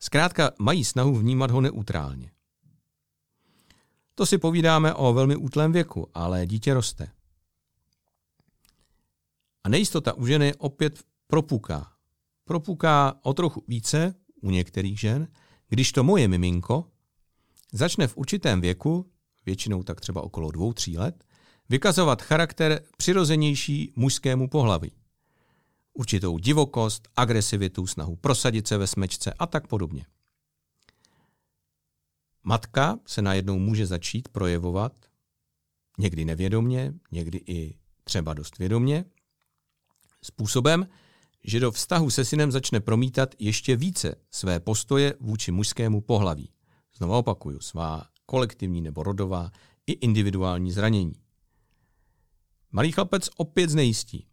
Zkrátka 0.00 0.50
mají 0.58 0.84
snahu 0.84 1.14
vnímat 1.14 1.50
ho 1.50 1.60
neutrálně. 1.60 2.30
To 4.18 4.26
si 4.26 4.38
povídáme 4.38 4.94
o 4.94 5.12
velmi 5.12 5.36
útlém 5.36 5.72
věku, 5.72 6.08
ale 6.14 6.46
dítě 6.46 6.74
roste. 6.74 7.08
A 9.64 9.68
nejistota 9.68 10.12
u 10.12 10.26
ženy 10.26 10.54
opět 10.54 11.02
propuká. 11.26 11.92
Propuká 12.44 13.14
o 13.22 13.34
trochu 13.34 13.64
více 13.68 14.14
u 14.40 14.50
některých 14.50 15.00
žen, 15.00 15.28
když 15.68 15.92
to 15.92 16.04
moje 16.04 16.28
miminko 16.28 16.90
začne 17.72 18.06
v 18.06 18.16
určitém 18.16 18.60
věku, 18.60 19.10
většinou 19.46 19.82
tak 19.82 20.00
třeba 20.00 20.22
okolo 20.22 20.50
dvou, 20.50 20.72
tří 20.72 20.98
let, 20.98 21.24
vykazovat 21.68 22.22
charakter 22.22 22.82
přirozenější 22.96 23.92
mužskému 23.96 24.48
pohlaví. 24.48 24.92
Určitou 25.92 26.38
divokost, 26.38 27.08
agresivitu, 27.16 27.86
snahu 27.86 28.16
prosadit 28.16 28.68
se 28.68 28.78
ve 28.78 28.86
smečce 28.86 29.32
a 29.38 29.46
tak 29.46 29.66
podobně. 29.66 30.06
Matka 32.44 32.98
se 33.06 33.22
najednou 33.22 33.58
může 33.58 33.86
začít 33.86 34.28
projevovat, 34.28 34.92
někdy 35.98 36.24
nevědomně, 36.24 36.94
někdy 37.12 37.38
i 37.46 37.78
třeba 38.04 38.34
dost 38.34 38.58
vědomně, 38.58 39.04
způsobem, 40.22 40.88
že 41.44 41.60
do 41.60 41.72
vztahu 41.72 42.10
se 42.10 42.24
synem 42.24 42.52
začne 42.52 42.80
promítat 42.80 43.34
ještě 43.38 43.76
více 43.76 44.14
své 44.30 44.60
postoje 44.60 45.14
vůči 45.20 45.52
mužskému 45.52 46.00
pohlaví. 46.00 46.52
Znovu 46.96 47.14
opakuju, 47.14 47.60
svá 47.60 48.08
kolektivní 48.26 48.80
nebo 48.80 49.02
rodová 49.02 49.50
i 49.86 49.92
individuální 49.92 50.72
zranění. 50.72 51.14
Malý 52.72 52.92
chlapec 52.92 53.28
opět 53.36 53.70
znejistí, 53.70 54.26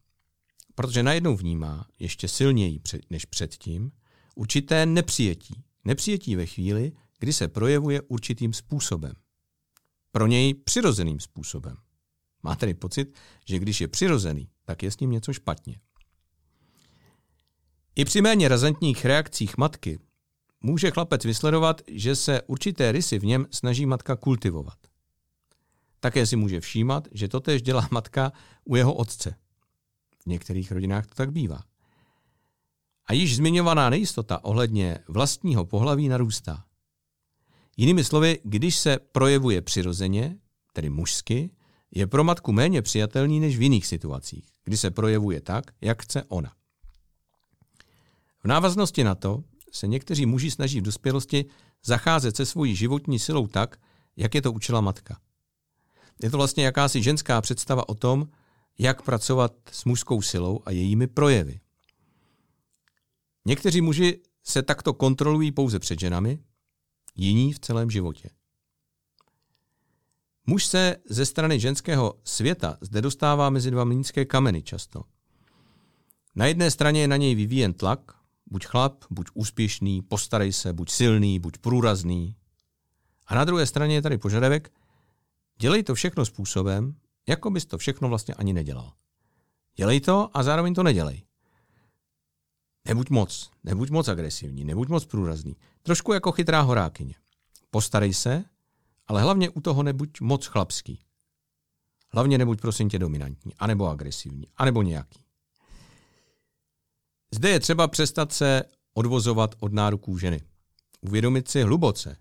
protože 0.76 1.04
najednou 1.04 1.36
vnímá 1.36 1.88
ještě 2.00 2.28
silněji 2.28 2.82
než 3.10 3.26
předtím 3.26 3.91
určité 4.36 4.86
nepřijetí. 4.86 5.63
Nepřijetí 5.86 6.36
ve 6.36 6.46
chvíli, 6.46 6.91
kdy 7.19 7.34
se 7.34 7.47
projevuje 7.47 8.01
určitým 8.01 8.54
způsobem. 8.54 9.13
Pro 10.12 10.28
něj 10.28 10.54
přirozeným 10.54 11.19
způsobem. 11.19 11.78
Má 12.43 12.56
tedy 12.56 12.73
pocit, 12.73 13.15
že 13.45 13.60
když 13.60 13.82
je 13.82 13.88
přirozený, 13.88 14.49
tak 14.65 14.84
je 14.84 14.91
s 14.91 14.99
ním 14.99 15.12
něco 15.12 15.34
špatně. 15.34 15.80
I 17.95 18.06
při 18.06 18.21
méně 18.21 18.47
razantních 18.47 19.06
reakcích 19.06 19.58
matky 19.58 19.99
může 20.62 20.91
chlapec 20.91 21.25
vysledovat, 21.25 21.82
že 21.88 22.15
se 22.15 22.41
určité 22.41 22.91
rysy 22.91 23.19
v 23.19 23.25
něm 23.25 23.45
snaží 23.51 23.86
matka 23.86 24.15
kultivovat. 24.15 24.78
Také 25.99 26.25
si 26.25 26.36
může 26.36 26.62
všímat, 26.62 27.08
že 27.12 27.28
to 27.28 27.39
tež 27.39 27.62
dělá 27.62 27.88
matka 27.91 28.32
u 28.65 28.75
jeho 28.75 28.93
otce. 28.93 29.36
V 30.19 30.25
některých 30.25 30.71
rodinách 30.71 31.08
to 31.08 31.15
tak 31.15 31.32
bývá. 31.32 31.63
A 33.06 33.13
již 33.13 33.36
zmiňovaná 33.36 33.89
nejistota 33.89 34.43
ohledně 34.43 34.97
vlastního 35.08 35.65
pohlaví 35.65 36.10
narůstá. 36.10 36.65
Jinými 37.78 38.04
slovy, 38.04 38.40
když 38.44 38.76
se 38.76 39.00
projevuje 39.12 39.62
přirozeně, 39.62 40.38
tedy 40.74 40.90
mužsky, 40.90 41.50
je 41.92 42.08
pro 42.08 42.24
matku 42.24 42.52
méně 42.52 42.82
přijatelný 42.82 43.40
než 43.40 43.58
v 43.58 43.62
jiných 43.62 43.88
situacích, 43.88 44.46
kdy 44.64 44.78
se 44.78 44.92
projevuje 44.92 45.42
tak, 45.42 45.72
jak 45.82 46.02
chce 46.02 46.24
ona. 46.24 46.54
V 48.44 48.48
návaznosti 48.48 49.04
na 49.04 49.16
to 49.16 49.44
se 49.72 49.88
někteří 49.88 50.26
muži 50.26 50.52
snaží 50.52 50.80
v 50.80 50.84
dospělosti 50.84 51.46
zacházet 51.86 52.36
se 52.36 52.46
svojí 52.46 52.76
životní 52.76 53.20
silou 53.20 53.48
tak, 53.48 53.80
jak 54.18 54.36
je 54.36 54.42
to 54.42 54.52
učila 54.52 54.82
matka. 54.82 55.20
Je 56.24 56.30
to 56.30 56.38
vlastně 56.38 56.66
jakási 56.66 57.04
ženská 57.04 57.42
představa 57.42 57.90
o 57.90 57.96
tom, 57.96 58.28
jak 58.80 59.02
pracovat 59.02 59.54
s 59.72 59.86
mužskou 59.86 60.22
silou 60.22 60.60
a 60.66 60.72
jejími 60.72 61.08
projevy. 61.08 61.60
Někteří 63.46 63.82
muži 63.82 64.20
se 64.44 64.62
takto 64.62 64.94
kontrolují 64.94 65.52
pouze 65.52 65.80
před 65.80 66.00
ženami, 66.00 66.40
jiní 67.15 67.54
v 67.54 67.60
celém 67.60 67.89
životě. 67.91 68.30
Muž 70.47 70.65
se 70.65 70.95
ze 71.10 71.25
strany 71.25 71.60
ženského 71.60 72.13
světa 72.23 72.78
zde 72.82 73.01
dostává 73.01 73.49
mezi 73.49 73.71
dva 73.71 73.84
mlínské 73.84 74.25
kameny 74.25 74.63
často. 74.63 75.04
Na 76.36 76.45
jedné 76.45 76.71
straně 76.71 77.01
je 77.01 77.08
na 77.08 77.17
něj 77.17 77.36
vyvíjen 77.36 77.73
tlak, 77.73 78.12
buď 78.45 78.65
chlap, 78.65 79.04
buď 79.10 79.28
úspěšný, 79.34 80.01
postarej 80.01 80.54
se, 80.54 80.73
buď 80.73 80.89
silný, 80.89 81.39
buď 81.39 81.58
průrazný. 81.58 82.36
A 83.28 83.36
na 83.36 83.43
druhé 83.43 83.65
straně 83.65 83.95
je 83.95 84.01
tady 84.01 84.17
požadavek, 84.17 84.71
dělej 85.58 85.84
to 85.84 85.95
všechno 85.95 86.25
způsobem, 86.25 86.95
jako 87.28 87.49
bys 87.49 87.65
to 87.65 87.78
všechno 87.78 88.10
vlastně 88.10 88.34
ani 88.34 88.54
nedělal. 88.54 88.91
Dělej 89.75 90.01
to 90.01 90.30
a 90.34 90.43
zároveň 90.43 90.73
to 90.73 90.84
nedělej. 90.84 91.23
Nebuď 92.86 93.10
moc, 93.10 93.52
nebuď 93.63 93.89
moc 93.89 94.08
agresivní, 94.08 94.65
nebuď 94.65 94.89
moc 94.89 95.06
průrazný. 95.06 95.56
Trošku 95.84 96.13
jako 96.13 96.32
chytrá 96.32 96.62
horákyně. 96.62 97.15
Postarej 97.71 98.13
se, 98.13 98.43
ale 99.08 99.21
hlavně 99.21 99.50
u 99.50 99.62
toho 99.62 99.84
nebuď 99.84 100.21
moc 100.21 100.45
chlapský. 100.45 101.00
Hlavně 102.10 102.38
nebuď 102.38 102.62
prosím 102.62 102.89
tě 102.89 103.00
dominantní, 103.00 103.56
anebo 103.56 103.88
agresivní, 103.88 104.48
anebo 104.58 104.82
nějaký. 104.82 105.19
Zde 107.32 107.50
je 107.50 107.60
třeba 107.60 107.88
přestat 107.88 108.34
se 108.34 108.63
odvozovat 108.93 109.56
od 109.60 109.74
náruků 109.74 110.17
ženy. 110.17 110.41
Uvědomit 111.02 111.48
si 111.48 111.63
hluboce, 111.63 112.17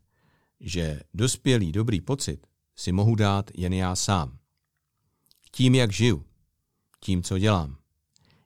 že 0.61 1.01
dospělý 1.15 1.73
dobrý 1.73 2.01
pocit 2.01 2.47
si 2.77 2.93
mohu 2.93 3.15
dát 3.15 3.51
jen 3.55 3.73
já 3.73 3.97
sám. 3.97 4.39
Tím, 5.51 5.75
jak 5.75 5.93
žiju, 5.93 6.25
tím, 7.01 7.23
co 7.23 7.39
dělám, 7.39 7.77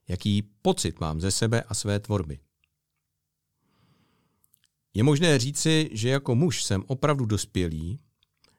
jaký 0.09 0.43
pocit 0.43 1.01
mám 1.01 1.21
ze 1.21 1.31
sebe 1.31 1.63
a 1.63 1.75
své 1.75 2.01
tvorby. 2.01 2.39
Je 4.95 5.03
možné 5.03 5.39
říci, 5.39 5.91
že 5.93 6.09
jako 6.09 6.35
muž 6.35 6.65
jsem 6.65 6.85
opravdu 6.87 7.27
dospělý, 7.27 8.01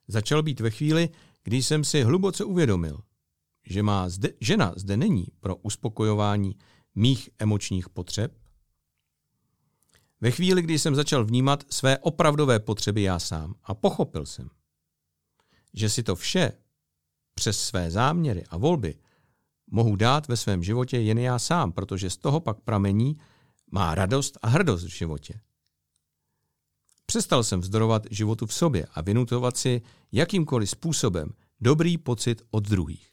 začal 0.08 0.44
být 0.44 0.60
ve 0.60 0.70
chvíli, 0.70 1.10
kdy 1.44 1.64
jsem 1.64 1.84
si 1.84 2.04
hluboce 2.04 2.44
uvědomil, 2.44 3.00
že 3.66 3.84
má 3.84 4.10
zde, 4.10 4.30
žena 4.42 4.74
zde 4.76 4.98
není 4.98 5.26
pro 5.40 5.56
uspokojování 5.56 6.56
mých 6.96 7.30
emočních 7.40 7.90
potřeb. 7.90 8.38
Ve 10.22 10.32
chvíli, 10.32 10.62
kdy 10.62 10.80
jsem 10.80 10.96
začal 10.96 11.26
vnímat 11.26 11.64
své 11.70 11.98
opravdové 11.98 12.60
potřeby 12.60 13.02
já 13.02 13.20
sám 13.20 13.56
a 13.64 13.74
pochopil 13.74 14.26
jsem, 14.26 14.50
že 15.74 15.90
si 15.90 16.04
to 16.04 16.16
vše 16.16 16.52
přes 17.34 17.64
své 17.64 17.92
záměry 17.92 18.44
a 18.50 18.58
volby 18.58 18.96
mohu 19.72 19.96
dát 19.96 20.28
ve 20.28 20.38
svém 20.38 20.64
životě 20.64 21.00
jen 21.00 21.18
já 21.18 21.40
sám, 21.40 21.72
protože 21.72 22.10
z 22.10 22.18
toho 22.18 22.40
pak 22.40 22.62
pramení 22.62 23.18
má 23.72 23.96
radost 23.96 24.38
a 24.42 24.48
hrdost 24.48 24.86
v 24.86 24.98
životě. 24.98 25.40
Přestal 27.06 27.44
jsem 27.44 27.62
vzdorovat 27.62 28.08
životu 28.12 28.46
v 28.46 28.54
sobě 28.54 28.86
a 28.94 29.02
vynutovat 29.02 29.58
si 29.58 29.82
jakýmkoliv 30.12 30.70
způsobem 30.70 31.34
dobrý 31.62 31.98
pocit 31.98 32.42
od 32.52 32.70
druhých. 32.70 33.12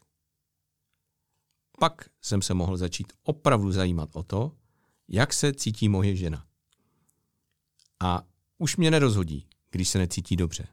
Pak 1.78 2.10
jsem 2.22 2.42
se 2.42 2.54
mohl 2.54 2.76
začít 2.76 3.12
opravdu 3.22 3.72
zajímat 3.72 4.10
o 4.12 4.22
to, 4.22 4.52
jak 5.08 5.32
se 5.32 5.52
cítí 5.52 5.88
moje 5.88 6.16
žena. 6.16 6.46
A 8.00 8.22
už 8.58 8.76
mě 8.76 8.90
nerozhodí, 8.90 9.48
když 9.70 9.88
se 9.88 9.98
necítí 9.98 10.36
dobře. 10.36 10.68